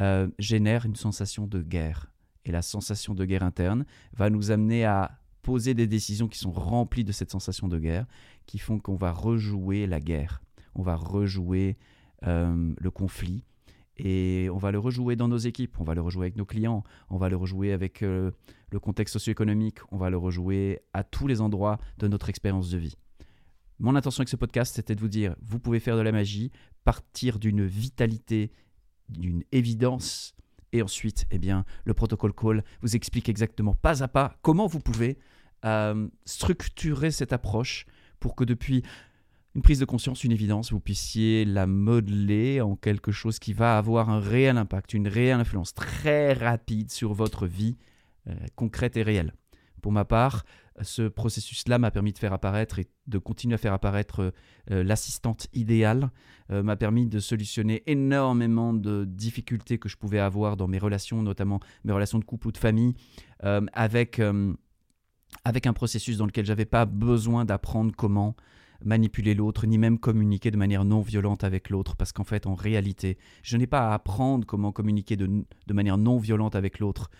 euh, 0.00 0.28
génère 0.38 0.84
une 0.84 0.96
sensation 0.96 1.46
de 1.46 1.62
guerre. 1.62 2.12
Et 2.44 2.52
la 2.52 2.62
sensation 2.62 3.14
de 3.14 3.24
guerre 3.24 3.42
interne 3.42 3.84
va 4.12 4.30
nous 4.30 4.50
amener 4.50 4.84
à 4.84 5.18
poser 5.42 5.74
des 5.74 5.86
décisions 5.86 6.28
qui 6.28 6.38
sont 6.38 6.52
remplies 6.52 7.04
de 7.04 7.12
cette 7.12 7.30
sensation 7.30 7.68
de 7.68 7.78
guerre, 7.78 8.06
qui 8.46 8.58
font 8.58 8.78
qu'on 8.78 8.96
va 8.96 9.12
rejouer 9.12 9.86
la 9.86 10.00
guerre, 10.00 10.42
on 10.74 10.82
va 10.82 10.96
rejouer 10.96 11.76
euh, 12.24 12.74
le 12.76 12.90
conflit, 12.90 13.44
et 13.96 14.48
on 14.52 14.58
va 14.58 14.72
le 14.72 14.78
rejouer 14.78 15.16
dans 15.16 15.28
nos 15.28 15.38
équipes, 15.38 15.80
on 15.80 15.84
va 15.84 15.94
le 15.94 16.00
rejouer 16.00 16.26
avec 16.26 16.36
nos 16.36 16.44
clients, 16.44 16.84
on 17.08 17.16
va 17.16 17.28
le 17.28 17.36
rejouer 17.36 17.72
avec 17.72 18.02
euh, 18.02 18.30
le 18.70 18.80
contexte 18.80 19.14
socio-économique, 19.14 19.78
on 19.90 19.96
va 19.96 20.10
le 20.10 20.18
rejouer 20.18 20.80
à 20.92 21.04
tous 21.04 21.26
les 21.26 21.40
endroits 21.40 21.78
de 21.98 22.08
notre 22.08 22.28
expérience 22.28 22.70
de 22.70 22.78
vie. 22.78 22.96
Mon 23.78 23.94
intention 23.94 24.22
avec 24.22 24.28
ce 24.28 24.36
podcast, 24.36 24.74
c'était 24.74 24.94
de 24.94 25.00
vous 25.00 25.08
dire, 25.08 25.36
vous 25.42 25.58
pouvez 25.58 25.80
faire 25.80 25.96
de 25.96 26.02
la 26.02 26.12
magie, 26.12 26.50
partir 26.84 27.38
d'une 27.38 27.64
vitalité, 27.64 28.50
d'une 29.08 29.44
évidence, 29.52 30.34
et 30.72 30.82
ensuite, 30.82 31.26
eh 31.30 31.38
bien, 31.38 31.64
le 31.84 31.94
protocole 31.94 32.32
call 32.32 32.64
vous 32.82 32.96
explique 32.96 33.28
exactement 33.28 33.74
pas 33.74 34.02
à 34.02 34.08
pas 34.08 34.36
comment 34.42 34.66
vous 34.66 34.80
pouvez 34.80 35.18
euh, 35.64 36.08
structurer 36.24 37.10
cette 37.10 37.32
approche 37.32 37.86
pour 38.20 38.34
que 38.34 38.44
depuis 38.44 38.82
une 39.54 39.62
prise 39.62 39.78
de 39.78 39.86
conscience, 39.86 40.22
une 40.22 40.32
évidence, 40.32 40.70
vous 40.70 40.80
puissiez 40.80 41.46
la 41.46 41.66
modeler 41.66 42.60
en 42.60 42.76
quelque 42.76 43.10
chose 43.10 43.38
qui 43.38 43.54
va 43.54 43.78
avoir 43.78 44.10
un 44.10 44.20
réel 44.20 44.58
impact, 44.58 44.92
une 44.92 45.08
réelle 45.08 45.40
influence 45.40 45.72
très 45.72 46.34
rapide 46.34 46.90
sur 46.90 47.14
votre 47.14 47.46
vie 47.46 47.76
euh, 48.28 48.34
concrète 48.54 48.98
et 48.98 49.02
réelle. 49.02 49.32
Pour 49.80 49.92
ma 49.92 50.04
part, 50.04 50.44
ce 50.82 51.08
processus-là 51.08 51.78
m'a 51.78 51.90
permis 51.90 52.12
de 52.12 52.18
faire 52.18 52.32
apparaître 52.32 52.78
et 52.78 52.86
de 53.06 53.18
continuer 53.18 53.54
à 53.54 53.58
faire 53.58 53.72
apparaître 53.72 54.32
euh, 54.70 54.84
l'assistante 54.84 55.48
idéale, 55.52 56.10
euh, 56.50 56.62
m'a 56.62 56.76
permis 56.76 57.06
de 57.06 57.18
solutionner 57.18 57.82
énormément 57.86 58.72
de 58.72 59.04
difficultés 59.04 59.78
que 59.78 59.88
je 59.88 59.96
pouvais 59.96 60.18
avoir 60.18 60.56
dans 60.56 60.68
mes 60.68 60.78
relations, 60.78 61.22
notamment 61.22 61.60
mes 61.84 61.92
relations 61.92 62.18
de 62.18 62.24
couple 62.24 62.48
ou 62.48 62.52
de 62.52 62.58
famille, 62.58 62.94
avec, 63.74 64.20
avec 65.44 65.66
un 65.66 65.72
processus 65.74 66.16
dans 66.16 66.26
lequel 66.26 66.46
j'avais 66.46 66.64
pas 66.64 66.86
besoin 66.86 67.44
d'apprendre 67.44 67.92
comment 67.94 68.34
manipuler 68.84 69.34
l'autre, 69.34 69.66
ni 69.66 69.78
même 69.78 69.98
communiquer 69.98 70.50
de 70.50 70.56
manière 70.56 70.84
non 70.84 71.00
violente 71.00 71.44
avec 71.44 71.70
l'autre, 71.70 71.96
parce 71.96 72.12
qu'en 72.12 72.24
fait, 72.24 72.46
en 72.46 72.54
réalité, 72.54 73.18
je 73.42 73.56
n'ai 73.56 73.66
pas 73.66 73.90
à 73.90 73.94
apprendre 73.94 74.46
comment 74.46 74.72
communiquer 74.72 75.16
de, 75.16 75.44
manière 75.72 75.98
non 75.98 76.18
violente 76.18 76.54
avec 76.54 76.78
l'autre, 76.78 77.10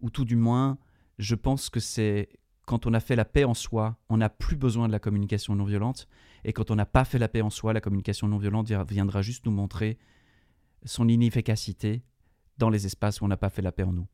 ou 0.00 0.10
tout 0.10 0.24
du 0.24 0.36
moins, 0.36 0.78
je 1.18 1.34
pense 1.34 1.70
que 1.70 1.80
c'est 1.80 2.28
quand 2.68 2.84
on 2.86 2.92
a 2.92 3.00
fait 3.00 3.16
la 3.16 3.24
paix 3.24 3.44
en 3.44 3.54
soi, 3.54 3.96
on 4.10 4.18
n'a 4.18 4.28
plus 4.28 4.56
besoin 4.56 4.88
de 4.88 4.92
la 4.92 4.98
communication 4.98 5.54
non 5.54 5.64
violente, 5.64 6.06
et 6.44 6.52
quand 6.52 6.70
on 6.70 6.74
n'a 6.74 6.84
pas 6.84 7.06
fait 7.06 7.18
la 7.18 7.26
paix 7.26 7.40
en 7.40 7.48
soi, 7.48 7.72
la 7.72 7.80
communication 7.80 8.28
non 8.28 8.36
violente 8.36 8.70
viendra 8.86 9.22
juste 9.22 9.46
nous 9.46 9.52
montrer 9.52 9.96
son 10.84 11.08
inefficacité 11.08 12.02
dans 12.58 12.68
les 12.68 12.84
espaces 12.84 13.22
où 13.22 13.24
on 13.24 13.28
n'a 13.28 13.38
pas 13.38 13.48
fait 13.48 13.62
la 13.62 13.72
paix 13.72 13.84
en 13.84 13.94
nous. 13.94 14.06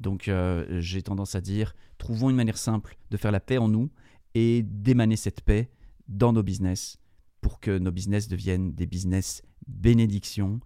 Donc 0.00 0.28
euh, 0.28 0.66
j'ai 0.80 1.00
tendance 1.00 1.34
à 1.34 1.40
dire, 1.40 1.74
trouvons 1.96 2.28
une 2.28 2.36
manière 2.36 2.58
simple 2.58 2.98
de 3.10 3.16
faire 3.16 3.32
la 3.32 3.40
paix 3.40 3.56
en 3.56 3.68
nous 3.68 3.90
et 4.34 4.62
d'émaner 4.62 5.16
cette 5.16 5.40
paix 5.40 5.70
dans 6.06 6.34
nos 6.34 6.42
business 6.42 6.98
pour 7.40 7.58
que 7.58 7.78
nos 7.78 7.90
business 7.90 8.28
deviennent 8.28 8.74
des 8.74 8.86
business 8.86 9.42
bénédictions 9.66 10.60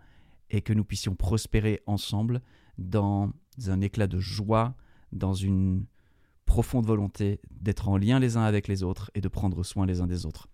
et 0.50 0.60
que 0.60 0.72
nous 0.72 0.84
puissions 0.84 1.14
prospérer 1.14 1.84
ensemble 1.86 2.42
dans 2.78 3.30
un 3.68 3.80
éclat 3.80 4.08
de 4.08 4.18
joie, 4.18 4.74
dans 5.12 5.34
une 5.34 5.86
profonde 6.48 6.86
volonté 6.86 7.40
d'être 7.60 7.88
en 7.88 7.98
lien 7.98 8.18
les 8.18 8.36
uns 8.38 8.42
avec 8.42 8.66
les 8.66 8.82
autres 8.82 9.10
et 9.14 9.20
de 9.20 9.28
prendre 9.28 9.62
soin 9.62 9.86
les 9.86 10.00
uns 10.00 10.06
des 10.06 10.24
autres. 10.26 10.48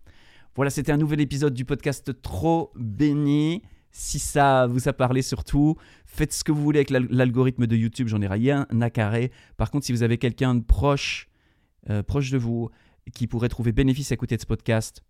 Voilà, 0.53 0.69
c'était 0.69 0.91
un 0.91 0.97
nouvel 0.97 1.21
épisode 1.21 1.53
du 1.53 1.65
podcast 1.65 2.21
Trop 2.21 2.71
béni. 2.75 3.63
Si 3.91 4.19
ça 4.19 4.67
vous 4.67 4.89
a 4.89 4.93
parlé 4.93 5.21
surtout, 5.21 5.77
faites 6.05 6.33
ce 6.33 6.43
que 6.43 6.51
vous 6.51 6.61
voulez 6.61 6.79
avec 6.79 6.89
l'algorithme 6.89 7.65
de 7.65 7.75
YouTube, 7.77 8.09
j'en 8.09 8.21
ai 8.21 8.27
rien 8.27 8.67
à 8.81 8.89
carrer. 8.89 9.31
Par 9.55 9.71
contre, 9.71 9.85
si 9.85 9.93
vous 9.93 10.03
avez 10.03 10.17
quelqu'un 10.17 10.53
de 10.53 10.63
proche, 10.63 11.29
euh, 11.89 12.03
proche 12.03 12.29
de 12.29 12.37
vous, 12.37 12.69
qui 13.13 13.25
pourrait 13.25 13.49
trouver 13.49 13.71
bénéfice 13.71 14.11
à 14.11 14.15
écouter 14.15 14.35
de 14.35 14.41
ce 14.41 14.47
podcast, 14.47 15.01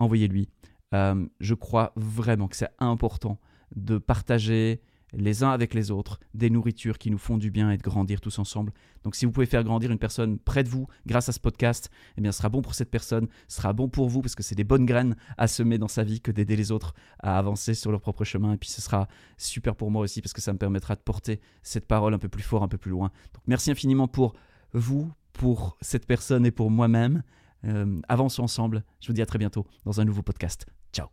envoyez-lui. 0.00 0.48
Euh, 0.92 1.24
je 1.38 1.54
crois 1.54 1.92
vraiment 1.94 2.48
que 2.48 2.56
c'est 2.56 2.74
important 2.80 3.38
de 3.76 3.98
partager 3.98 4.80
les 5.16 5.42
uns 5.42 5.50
avec 5.50 5.74
les 5.74 5.90
autres 5.90 6.20
des 6.34 6.50
nourritures 6.50 6.98
qui 6.98 7.10
nous 7.10 7.18
font 7.18 7.38
du 7.38 7.50
bien 7.50 7.70
et 7.70 7.76
de 7.76 7.82
grandir 7.82 8.20
tous 8.20 8.38
ensemble. 8.38 8.72
Donc 9.02 9.16
si 9.16 9.24
vous 9.24 9.32
pouvez 9.32 9.46
faire 9.46 9.64
grandir 9.64 9.90
une 9.90 9.98
personne 9.98 10.38
près 10.38 10.62
de 10.62 10.68
vous 10.68 10.86
grâce 11.06 11.28
à 11.28 11.32
ce 11.32 11.40
podcast, 11.40 11.90
eh 12.16 12.20
bien 12.20 12.32
ce 12.32 12.38
sera 12.38 12.48
bon 12.48 12.62
pour 12.62 12.74
cette 12.74 12.90
personne, 12.90 13.28
ce 13.48 13.56
sera 13.56 13.72
bon 13.72 13.88
pour 13.88 14.08
vous 14.08 14.20
parce 14.20 14.34
que 14.34 14.42
c'est 14.42 14.54
des 14.54 14.64
bonnes 14.64 14.86
graines 14.86 15.16
à 15.38 15.48
semer 15.48 15.78
dans 15.78 15.88
sa 15.88 16.04
vie 16.04 16.20
que 16.20 16.30
d'aider 16.30 16.56
les 16.56 16.72
autres 16.72 16.94
à 17.20 17.38
avancer 17.38 17.74
sur 17.74 17.90
leur 17.90 18.00
propre 18.00 18.24
chemin 18.24 18.52
et 18.52 18.56
puis 18.56 18.68
ce 18.68 18.80
sera 18.80 19.08
super 19.38 19.74
pour 19.74 19.90
moi 19.90 20.02
aussi 20.02 20.20
parce 20.22 20.32
que 20.32 20.40
ça 20.40 20.52
me 20.52 20.58
permettra 20.58 20.94
de 20.94 21.00
porter 21.00 21.40
cette 21.62 21.86
parole 21.86 22.14
un 22.14 22.18
peu 22.18 22.28
plus 22.28 22.42
fort, 22.42 22.62
un 22.62 22.68
peu 22.68 22.78
plus 22.78 22.90
loin. 22.90 23.10
Donc 23.34 23.42
merci 23.46 23.70
infiniment 23.70 24.08
pour 24.08 24.34
vous, 24.72 25.12
pour 25.32 25.76
cette 25.80 26.06
personne 26.06 26.46
et 26.46 26.50
pour 26.50 26.70
moi-même. 26.70 27.22
Euh, 27.64 28.00
avançons 28.08 28.42
ensemble. 28.42 28.84
Je 29.00 29.08
vous 29.08 29.14
dis 29.14 29.22
à 29.22 29.26
très 29.26 29.38
bientôt 29.38 29.66
dans 29.84 30.00
un 30.00 30.04
nouveau 30.04 30.22
podcast. 30.22 30.66
Ciao 30.92 31.08